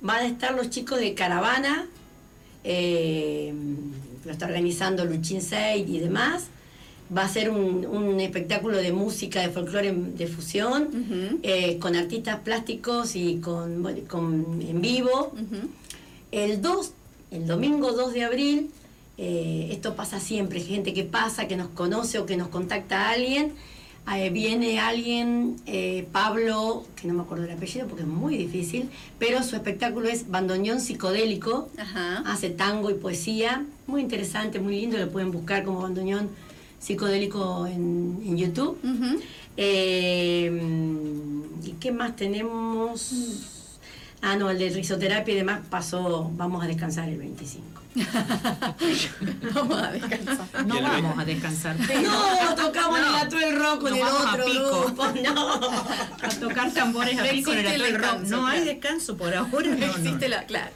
van 0.00 0.18
a 0.18 0.26
estar 0.26 0.54
los 0.54 0.70
chicos 0.70 0.98
de 0.98 1.14
Caravana, 1.14 1.86
eh, 2.64 3.52
lo 4.24 4.30
está 4.30 4.46
organizando 4.46 5.04
Luchín 5.04 5.42
Seid 5.42 5.88
y 5.88 5.98
demás. 5.98 6.44
Va 7.14 7.24
a 7.24 7.28
ser 7.28 7.50
un, 7.50 8.20
espectáculo 8.20 8.78
de 8.78 8.90
música, 8.92 9.42
de 9.42 9.50
folclore 9.50 9.92
de 9.92 10.26
fusión, 10.26 11.40
eh, 11.42 11.78
con 11.78 11.94
artistas 11.94 12.40
plásticos 12.40 13.16
y 13.16 13.36
con, 13.36 13.82
con 14.08 14.62
en 14.62 14.80
vivo. 14.80 15.34
El 16.30 16.62
2, 16.62 16.92
el 17.32 17.46
domingo 17.46 17.92
2 17.92 18.14
de 18.14 18.24
abril, 18.24 18.70
eh, 19.18 19.68
esto 19.70 19.94
pasa 19.94 20.20
siempre, 20.20 20.60
gente 20.60 20.94
que 20.94 21.04
pasa, 21.04 21.46
que 21.46 21.56
nos 21.56 21.68
conoce 21.68 22.18
o 22.18 22.26
que 22.26 22.36
nos 22.36 22.48
contacta 22.48 23.08
a 23.08 23.10
alguien. 23.10 23.52
Eh, 24.16 24.30
viene 24.30 24.80
alguien, 24.80 25.56
eh, 25.64 26.08
Pablo, 26.10 26.84
que 26.96 27.06
no 27.06 27.14
me 27.14 27.22
acuerdo 27.22 27.44
el 27.44 27.52
apellido 27.52 27.86
porque 27.86 28.02
es 28.02 28.08
muy 28.08 28.36
difícil, 28.36 28.90
pero 29.20 29.44
su 29.44 29.54
espectáculo 29.54 30.08
es 30.08 30.28
bandoneón 30.28 30.80
psicodélico, 30.80 31.68
hace 32.24 32.50
tango 32.50 32.90
y 32.90 32.94
poesía, 32.94 33.64
muy 33.86 34.00
interesante, 34.00 34.58
muy 34.58 34.80
lindo, 34.80 34.98
lo 34.98 35.08
pueden 35.08 35.30
buscar 35.30 35.62
como 35.62 35.82
bandoneón 35.82 36.30
psicodélico 36.80 37.66
en, 37.68 38.36
YouTube. 38.36 38.76
¿Y 41.64 41.70
qué 41.78 41.92
más 41.92 42.16
tenemos? 42.16 43.61
Ah, 44.22 44.36
no, 44.36 44.50
el 44.50 44.58
de 44.58 44.70
risoterapia 44.70 45.34
y 45.34 45.36
demás 45.36 45.60
pasó, 45.68 46.30
vamos 46.34 46.62
a 46.62 46.68
descansar 46.68 47.08
el 47.08 47.18
25. 47.18 47.82
vamos 49.54 49.82
a 49.82 49.90
descansar. 49.90 50.46
No 50.66 50.80
vamos 50.80 51.18
a 51.18 51.24
descansar. 51.24 51.76
No, 51.76 52.54
tocamos 52.54 53.00
el 53.00 53.14
atuel 53.16 53.58
rock 53.58 53.80
con 53.80 53.96
el 53.96 54.02
otro 54.02 54.44
grupo. 54.44 55.12
No. 55.22 55.54
A 56.22 56.28
tocar 56.40 56.72
tambores 56.72 57.18
a 57.18 57.24
pico 57.24 57.52
en 57.52 57.58
el 57.58 57.66
atuel 57.66 57.98
rock. 57.98 58.20
No 58.28 58.46
hay 58.46 58.64
descanso 58.64 59.16
por 59.16 59.34
ahora. 59.34 59.74
No, 59.74 59.86
existe 59.96 60.28
la, 60.28 60.44
claro. 60.44 60.70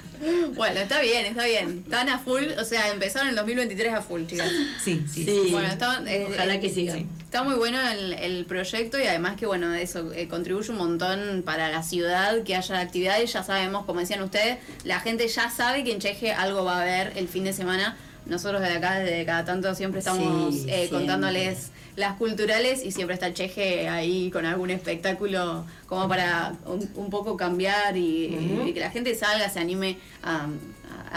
Bueno, 0.54 0.80
está 0.80 1.00
bien, 1.00 1.26
está 1.26 1.44
bien. 1.44 1.82
Están 1.84 2.08
a 2.08 2.18
full, 2.18 2.42
o 2.58 2.64
sea, 2.64 2.90
empezaron 2.90 3.28
en 3.28 3.30
el 3.30 3.36
2023 3.36 3.94
a 3.94 4.02
full, 4.02 4.24
chicas. 4.26 4.50
Sí, 4.82 5.04
sí. 5.08 5.24
sí. 5.24 5.48
Bueno, 5.52 5.68
eh, 6.06 6.26
Ojalá 6.30 6.58
que 6.58 6.68
siga. 6.68 6.96
Está 7.26 7.42
muy 7.42 7.56
bueno 7.56 7.76
el, 7.90 8.12
el, 8.12 8.44
proyecto 8.44 9.00
y 9.00 9.02
además 9.02 9.34
que, 9.36 9.46
bueno, 9.46 9.74
eso 9.74 10.12
eh, 10.12 10.28
contribuye 10.28 10.70
un 10.70 10.78
montón 10.78 11.42
para 11.44 11.68
la 11.70 11.82
ciudad, 11.82 12.44
que 12.44 12.54
haya 12.54 12.80
actividades. 12.80 13.32
Ya 13.32 13.42
sabemos, 13.42 13.84
como 13.84 13.98
decían 13.98 14.22
ustedes, 14.22 14.58
la 14.84 15.00
gente 15.00 15.26
ya 15.26 15.50
sabe 15.50 15.82
que 15.82 15.90
en 15.90 15.98
Cheje 15.98 16.32
algo 16.32 16.64
va 16.64 16.78
a 16.78 16.82
haber 16.82 17.12
el 17.16 17.26
fin 17.26 17.42
de 17.42 17.52
semana. 17.52 17.96
Nosotros 18.26 18.62
desde 18.62 18.76
acá, 18.76 19.00
desde 19.00 19.26
cada 19.26 19.44
tanto, 19.44 19.74
siempre 19.74 19.98
estamos 19.98 20.54
eh, 20.68 20.86
contándoles 20.88 21.72
las 21.96 22.16
culturales 22.16 22.84
y 22.84 22.92
siempre 22.92 23.14
está 23.14 23.34
Cheje 23.34 23.88
ahí 23.88 24.30
con 24.30 24.46
algún 24.46 24.70
espectáculo 24.70 25.66
como 25.88 26.08
para 26.08 26.54
un, 26.64 27.10
poco 27.10 27.36
cambiar 27.36 27.96
y, 27.96 28.70
que 28.72 28.80
la 28.80 28.90
gente 28.90 29.16
salga, 29.16 29.50
se 29.50 29.58
anime 29.58 29.98
a, 30.22 30.46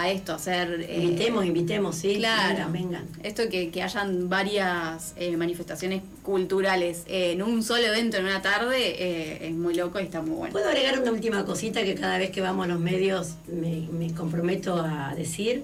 esto, 0.07 0.31
a 0.31 0.35
hacer... 0.35 0.85
Eh, 0.87 1.01
invitemos, 1.01 1.45
invitemos, 1.45 1.95
sí. 1.95 2.15
Claro, 2.15 2.71
vengan. 2.71 3.05
Esto 3.23 3.49
que, 3.49 3.69
que 3.71 3.83
hayan 3.83 4.29
varias 4.29 5.13
eh, 5.17 5.35
manifestaciones 5.35 6.03
culturales 6.23 7.03
en 7.07 7.41
un 7.41 7.63
solo 7.63 7.87
evento 7.87 8.17
en 8.17 8.25
una 8.25 8.41
tarde 8.41 9.47
es 9.47 9.53
muy 9.53 9.73
loco 9.73 9.99
y 9.99 10.03
está 10.03 10.21
muy 10.21 10.35
bueno. 10.35 10.53
Puedo 10.53 10.69
agregar 10.69 10.99
una 10.99 11.11
última 11.11 11.43
cosita 11.43 11.83
que 11.83 11.95
cada 11.95 12.17
vez 12.17 12.29
que 12.29 12.39
vamos 12.39 12.65
a 12.65 12.67
los 12.69 12.79
medios 12.79 13.35
me, 13.47 13.87
me 13.91 14.13
comprometo 14.13 14.75
a 14.75 15.13
decir. 15.15 15.63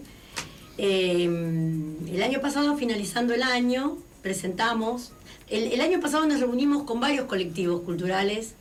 el 0.78 2.22
año 2.24 2.42
pasado, 2.42 2.76
finalizando 2.76 3.34
el 3.34 3.44
año, 3.44 3.98
presentamos. 4.26 5.12
El, 5.50 5.80
año 5.80 6.00
pasado 6.00 6.26
nos 6.26 6.40
reunimos 6.40 6.84
con 6.84 7.00
varios 7.00 7.26
colectivos 7.26 7.82
culturales, 7.82 8.56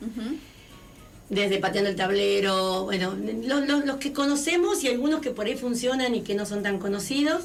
desde 1.29 1.57
Pateando 1.57 1.89
el 1.89 1.95
Tablero, 1.95 2.83
bueno, 2.83 3.15
los, 3.15 3.95
que 3.97 4.13
conocemos 4.13 4.83
y 4.83 4.87
algunos 4.87 5.21
que 5.21 5.31
por 5.31 5.47
ahí 5.47 5.55
funcionan 5.55 6.13
y 6.15 6.21
que 6.21 6.35
no 6.35 6.45
son 6.45 6.63
tan 6.63 6.79
conocidos. 6.79 7.43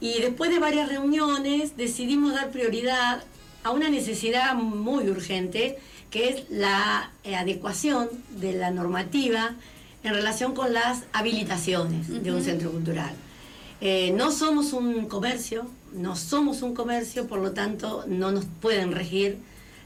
Y 0.00 0.20
después 0.20 0.50
de 0.50 0.58
varias 0.58 0.88
reuniones 0.88 1.76
decidimos 1.76 2.34
dar 2.34 2.50
prioridad 2.50 3.22
a 3.62 3.70
una 3.70 3.88
necesidad 3.88 4.54
muy 4.54 5.08
urgente, 5.08 5.78
que 6.10 6.28
es 6.28 6.50
la 6.50 7.12
eh, 7.22 7.36
adecuación 7.36 8.08
de 8.40 8.52
la 8.52 8.70
normativa 8.70 9.54
en 10.02 10.14
relación 10.14 10.54
con 10.54 10.72
las 10.72 11.04
habilitaciones 11.12 12.22
de 12.22 12.32
un 12.32 12.42
centro 12.42 12.72
cultural. 12.72 13.14
Eh, 13.80 14.12
no 14.16 14.32
somos 14.32 14.72
un 14.72 15.06
comercio, 15.06 15.66
no 15.92 16.16
somos 16.16 16.62
un 16.62 16.74
comercio, 16.74 17.28
por 17.28 17.38
lo 17.38 17.52
tanto 17.52 18.04
no 18.08 18.32
nos 18.32 18.44
pueden 18.60 18.92
regir 18.92 19.38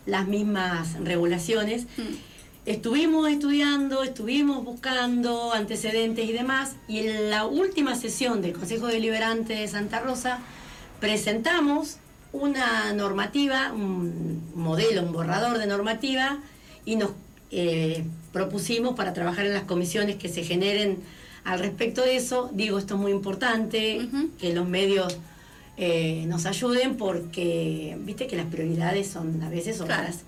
las 0.07 0.27
mismas 0.27 0.95
regulaciones. 1.03 1.85
Mm. 1.97 2.36
Estuvimos 2.67 3.29
estudiando, 3.29 4.03
estuvimos 4.03 4.65
buscando 4.65 5.53
antecedentes 5.53 6.29
y 6.29 6.33
demás, 6.33 6.75
y 6.89 6.99
en 6.99 7.31
la 7.31 7.45
última 7.45 7.95
sesión 7.95 8.43
del 8.43 8.55
Consejo 8.55 8.89
Deliberante 8.89 9.55
de 9.55 9.69
Santa 9.69 10.01
Rosa 10.01 10.41
presentamos 10.99 11.99
una 12.33 12.93
normativa, 12.93 13.73
un 13.73 14.43
modelo, 14.57 15.05
un 15.05 15.13
borrador 15.13 15.59
de 15.59 15.69
normativa, 15.69 16.41
y 16.85 16.97
nos 16.97 17.11
eh, 17.53 18.03
propusimos 18.33 18.97
para 18.97 19.13
trabajar 19.13 19.47
en 19.47 19.55
las 19.55 19.63
comisiones 19.63 20.17
que 20.17 20.29
se 20.29 20.43
generen 20.43 20.99
al 21.45 21.61
respecto 21.61 22.03
de 22.03 22.17
eso, 22.17 22.51
digo, 22.53 22.81
esto 22.81 22.97
es 22.97 23.01
muy 23.01 23.13
importante, 23.13 24.09
que 24.41 24.53
los 24.53 24.69
medios 24.69 25.17
eh, 25.77 26.25
nos 26.27 26.47
ayuden 26.47 26.97
porque, 26.97 27.97
viste 28.01 28.27
que 28.27 28.35
las 28.35 28.47
prioridades 28.47 29.07
son 29.07 29.41
a 29.45 29.51
veces 29.51 29.81
otras. 29.81 30.25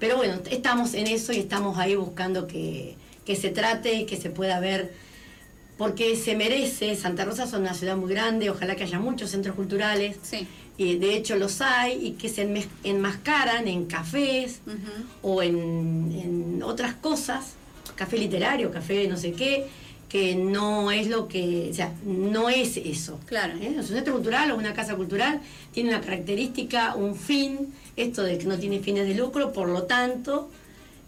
Pero 0.00 0.16
bueno, 0.16 0.40
estamos 0.50 0.94
en 0.94 1.06
eso 1.06 1.32
y 1.32 1.38
estamos 1.38 1.78
ahí 1.78 1.94
buscando 1.94 2.46
que, 2.46 2.96
se 3.26 3.50
trate 3.50 3.94
y 3.94 4.06
que 4.06 4.16
se 4.16 4.28
pueda 4.28 4.58
ver 4.58 4.92
porque 5.78 6.16
se 6.16 6.34
merece. 6.34 6.96
Santa 6.96 7.24
Rosa 7.24 7.44
es 7.44 7.52
una 7.52 7.74
ciudad 7.74 7.96
muy 7.96 8.10
grande, 8.10 8.50
ojalá 8.50 8.74
que 8.74 8.82
haya 8.82 8.98
muchos 8.98 9.30
centros 9.30 9.54
culturales. 9.54 10.16
Sí. 10.22 10.48
Y 10.78 10.96
de 10.96 11.14
hecho 11.14 11.36
los 11.36 11.60
hay 11.60 12.06
y 12.06 12.10
que 12.12 12.28
se 12.28 12.50
enmascaran 12.82 13.68
en 13.68 13.84
cafés 13.84 14.62
o 15.22 15.42
en, 15.42 16.10
en 16.20 16.62
otras 16.64 16.94
cosas, 16.94 17.52
café 17.94 18.16
literario, 18.16 18.72
café 18.72 19.06
no 19.06 19.18
sé 19.18 19.32
qué, 19.32 19.68
que 20.10 20.34
no 20.34 20.90
es 20.90 21.06
lo 21.06 21.28
que, 21.28 21.68
o 21.70 21.74
sea, 21.74 21.92
no 22.04 22.48
es 22.50 22.76
eso. 22.76 23.18
Claro. 23.26 23.54
¿Eh? 23.60 23.72
Un 23.76 23.84
centro 23.84 24.12
cultural 24.14 24.50
o 24.50 24.56
una 24.56 24.74
casa 24.74 24.96
cultural 24.96 25.40
tiene 25.72 25.90
una 25.90 26.00
característica, 26.00 26.94
un 26.96 27.14
fin, 27.14 27.72
esto 27.96 28.22
de 28.24 28.36
que 28.36 28.44
no 28.46 28.58
tiene 28.58 28.80
fines 28.80 29.06
de 29.06 29.14
lucro, 29.14 29.52
por 29.52 29.68
lo 29.68 29.84
tanto, 29.84 30.50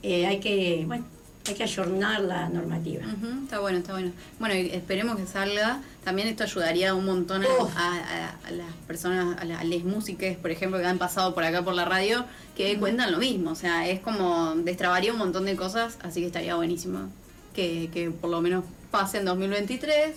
eh, 0.04 0.26
hay 0.26 0.38
que, 0.38 0.84
bueno, 0.86 1.04
hay 1.48 1.54
que 1.54 1.64
ayornar 1.64 2.20
la 2.20 2.48
normativa. 2.48 3.04
Está 3.42 3.58
bueno, 3.58 3.78
está 3.78 3.92
bueno. 3.94 4.12
Bueno, 4.38 4.54
esperemos 4.54 5.16
que 5.16 5.26
salga. 5.26 5.80
También 6.04 6.28
esto 6.28 6.44
ayudaría 6.44 6.94
un 6.94 7.04
montón 7.04 7.42
a, 7.44 7.48
a- 7.76 7.96
a- 7.98 8.46
a 8.46 8.50
las 8.52 8.72
personas, 8.86 9.36
a, 9.40 9.44
la- 9.44 9.58
a 9.58 9.64
las 9.64 9.82
músicas, 9.82 10.36
por 10.36 10.52
ejemplo, 10.52 10.78
que 10.78 10.86
han 10.86 10.98
pasado 10.98 11.34
por 11.34 11.42
acá 11.42 11.64
por 11.64 11.74
la 11.74 11.84
radio, 11.84 12.24
que 12.56 12.78
cuentan 12.78 13.10
lo 13.10 13.18
mismo. 13.18 13.50
O 13.50 13.54
sea, 13.56 13.88
es 13.88 13.98
como 13.98 14.54
destrabaría 14.56 15.12
un 15.12 15.18
montón 15.18 15.44
de 15.46 15.56
cosas, 15.56 15.98
así 16.02 16.20
que 16.20 16.26
estaría 16.26 16.54
buenísimo 16.54 17.08
que, 17.54 17.90
que 17.92 18.10
por 18.10 18.30
lo 18.30 18.40
menos 18.40 18.64
pase 18.90 19.18
en 19.18 19.24
2023 19.24 20.12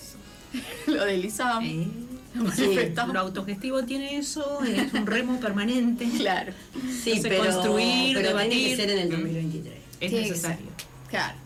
lo 0.88 1.06
del 1.06 1.26
ISAM. 1.26 1.64
Eh, 1.64 1.88
lo 2.36 2.52
Sí, 2.52 2.64
manifestamos. 2.64 3.14
Lo 3.14 3.20
autogestivo 3.22 3.84
tiene 3.84 4.18
eso, 4.18 4.62
es 4.64 4.94
un 4.94 5.06
remo 5.06 5.40
permanente. 5.40 6.06
Claro, 6.18 6.52
Sí, 6.74 7.12
Entonces, 7.14 7.22
pero, 7.24 7.44
construir, 7.46 8.16
pero 8.18 8.38
tiene 8.38 8.50
que 8.50 8.56
debatir. 8.66 8.76
ser 8.78 8.90
en 8.92 9.00
el 9.00 9.08
Mm. 9.08 9.12
2023. 9.12 9.76
Es 9.76 10.00
Tiene 10.00 10.16
que 10.26 10.30
necesario. 10.32 10.66
claro. 11.10 11.38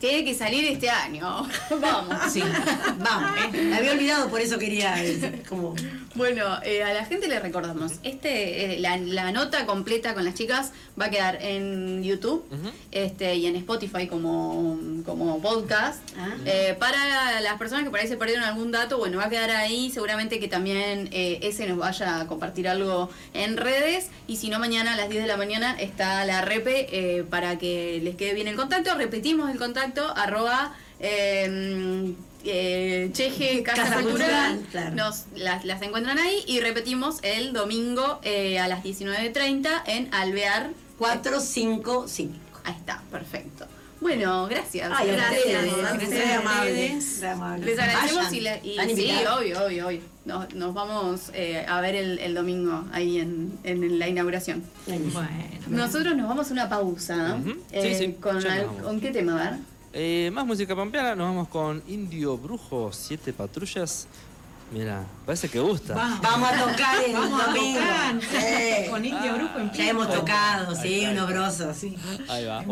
Tiene 0.00 0.24
que 0.24 0.34
salir 0.34 0.64
este 0.64 0.88
año. 0.90 1.46
Vamos. 1.80 2.32
Sí. 2.32 2.42
Vamos, 2.98 3.52
me 3.52 3.76
había 3.76 3.92
olvidado, 3.92 4.28
por 4.28 4.40
eso 4.40 4.58
quería 4.58 5.02
eh, 5.04 5.42
como... 5.48 5.74
Bueno, 6.14 6.58
eh, 6.64 6.82
a 6.82 6.92
la 6.94 7.04
gente 7.04 7.28
le 7.28 7.38
recordamos, 7.38 7.92
este, 8.02 8.74
eh, 8.74 8.80
la, 8.80 8.96
la 8.96 9.30
nota 9.30 9.66
completa 9.66 10.14
con 10.14 10.24
las 10.24 10.34
chicas 10.34 10.72
va 11.00 11.06
a 11.06 11.10
quedar 11.10 11.38
en 11.40 12.02
YouTube 12.02 12.44
Ujú. 12.50 12.70
este, 12.90 13.36
y 13.36 13.46
en 13.46 13.54
Spotify 13.56 14.08
como, 14.08 14.78
como 15.04 15.40
podcast. 15.40 16.00
Ah. 16.16 16.34
Eh, 16.44 16.76
para 16.78 17.40
las 17.40 17.54
personas 17.58 17.84
que 17.84 17.90
por 17.90 18.00
ahí 18.00 18.08
se 18.08 18.16
perdieron 18.16 18.44
algún 18.44 18.72
dato, 18.72 18.98
bueno, 18.98 19.18
va 19.18 19.26
a 19.26 19.30
quedar 19.30 19.50
ahí. 19.50 19.90
Seguramente 19.92 20.40
que 20.40 20.48
también 20.48 21.08
eh, 21.12 21.38
ese 21.42 21.68
nos 21.68 21.78
vaya 21.78 22.20
a 22.20 22.26
compartir 22.26 22.68
algo 22.68 23.10
en 23.32 23.56
redes. 23.56 24.08
Y 24.26 24.36
si 24.36 24.48
no, 24.50 24.58
mañana 24.58 24.94
a 24.94 24.96
las 24.96 25.08
10 25.08 25.22
de 25.22 25.28
la 25.28 25.36
mañana 25.36 25.76
está 25.78 26.24
la 26.24 26.40
repe 26.42 26.88
eh, 26.90 27.24
para 27.24 27.58
que 27.58 28.00
les 28.02 28.16
quede 28.16 28.34
bien 28.34 28.48
el 28.48 28.56
contacto. 28.56 28.94
Repetimos 28.96 29.50
el 29.50 29.58
contacto, 29.58 29.87
arroba... 30.16 30.74
eh, 31.00 32.14
eh, 32.44 33.10
Cheje 33.12 33.62
Casa, 33.64 33.82
Casa 33.82 33.94
Cultural, 34.00 34.56
Cultural, 34.56 34.66
claro. 34.70 34.94
nos 34.94 35.24
las, 35.34 35.64
las 35.64 35.82
encuentran 35.82 36.18
ahí 36.18 36.44
y 36.46 36.60
repetimos 36.60 37.18
el 37.22 37.52
domingo 37.52 38.20
eh, 38.22 38.58
a 38.60 38.68
las 38.68 38.82
19.30 38.84 39.68
en 39.86 40.14
Alvear 40.14 40.70
455. 40.98 42.34
Ahí 42.64 42.74
está, 42.74 43.02
perfecto. 43.10 43.66
Bueno, 44.00 44.46
gracias. 44.46 44.90
Ay, 44.94 45.08
gracias. 45.10 45.64
ustedes, 45.64 46.12
Gracias. 46.42 47.24
amables. 47.24 47.66
Les 47.66 47.78
agradecemos 47.80 48.24
Vayan, 48.26 48.34
y, 48.34 48.40
le- 48.40 48.60
y 48.62 48.94
sí, 48.96 49.10
obvio, 49.36 49.64
obvio, 49.66 49.86
obvio. 49.88 50.00
Nos, 50.24 50.54
nos 50.54 50.72
vamos 50.74 51.30
eh, 51.34 51.64
a 51.68 51.80
ver 51.80 51.96
el, 51.96 52.18
el 52.20 52.34
domingo 52.34 52.84
ahí 52.92 53.18
en, 53.18 53.58
en 53.64 53.98
la 53.98 54.06
inauguración. 54.06 54.62
Bueno. 54.86 55.10
Nosotros 55.66 56.16
nos 56.16 56.28
vamos 56.28 56.48
a 56.50 56.52
una 56.52 56.68
pausa. 56.68 57.38
Eh, 57.72 57.82
Sí, 57.98 58.04
sí, 58.06 58.12
con, 58.20 58.38
ya 58.40 58.48
nos 58.50 58.58
al- 58.58 58.66
vamos. 58.66 58.82
¿Con 58.82 59.00
qué 59.00 59.10
tema? 59.10 59.32
A 59.46 59.50
ver. 59.50 59.58
Eh, 59.92 60.30
más 60.32 60.44
música 60.46 60.76
pampeana, 60.76 61.14
nos 61.14 61.28
vamos 61.28 61.48
con 61.48 61.82
Indio 61.88 62.36
Brujo, 62.36 62.90
Siete 62.92 63.32
Patrullas. 63.32 64.06
Mira, 64.70 65.02
parece 65.24 65.48
que 65.48 65.58
gusta. 65.60 65.94
Vamos. 65.94 66.20
Vamos 66.20 66.50
a 66.52 66.58
tocar 66.66 67.02
el 67.04 67.12
Vamos 67.14 67.40
a 67.40 67.46
tocar. 67.46 68.20
Sí. 68.20 68.90
Con 68.90 69.04
Indio 69.04 69.34
Brujo 69.34 69.58
en 69.60 69.72
Ya 69.72 69.88
hemos 69.88 70.10
tocado, 70.12 70.74
sí, 70.74 70.88
Ahí 70.88 71.04
está. 71.04 71.10
un 71.12 71.18
obroso, 71.30 71.72
sí. 71.74 71.96
Ahí 72.28 72.44
va. 72.44 72.64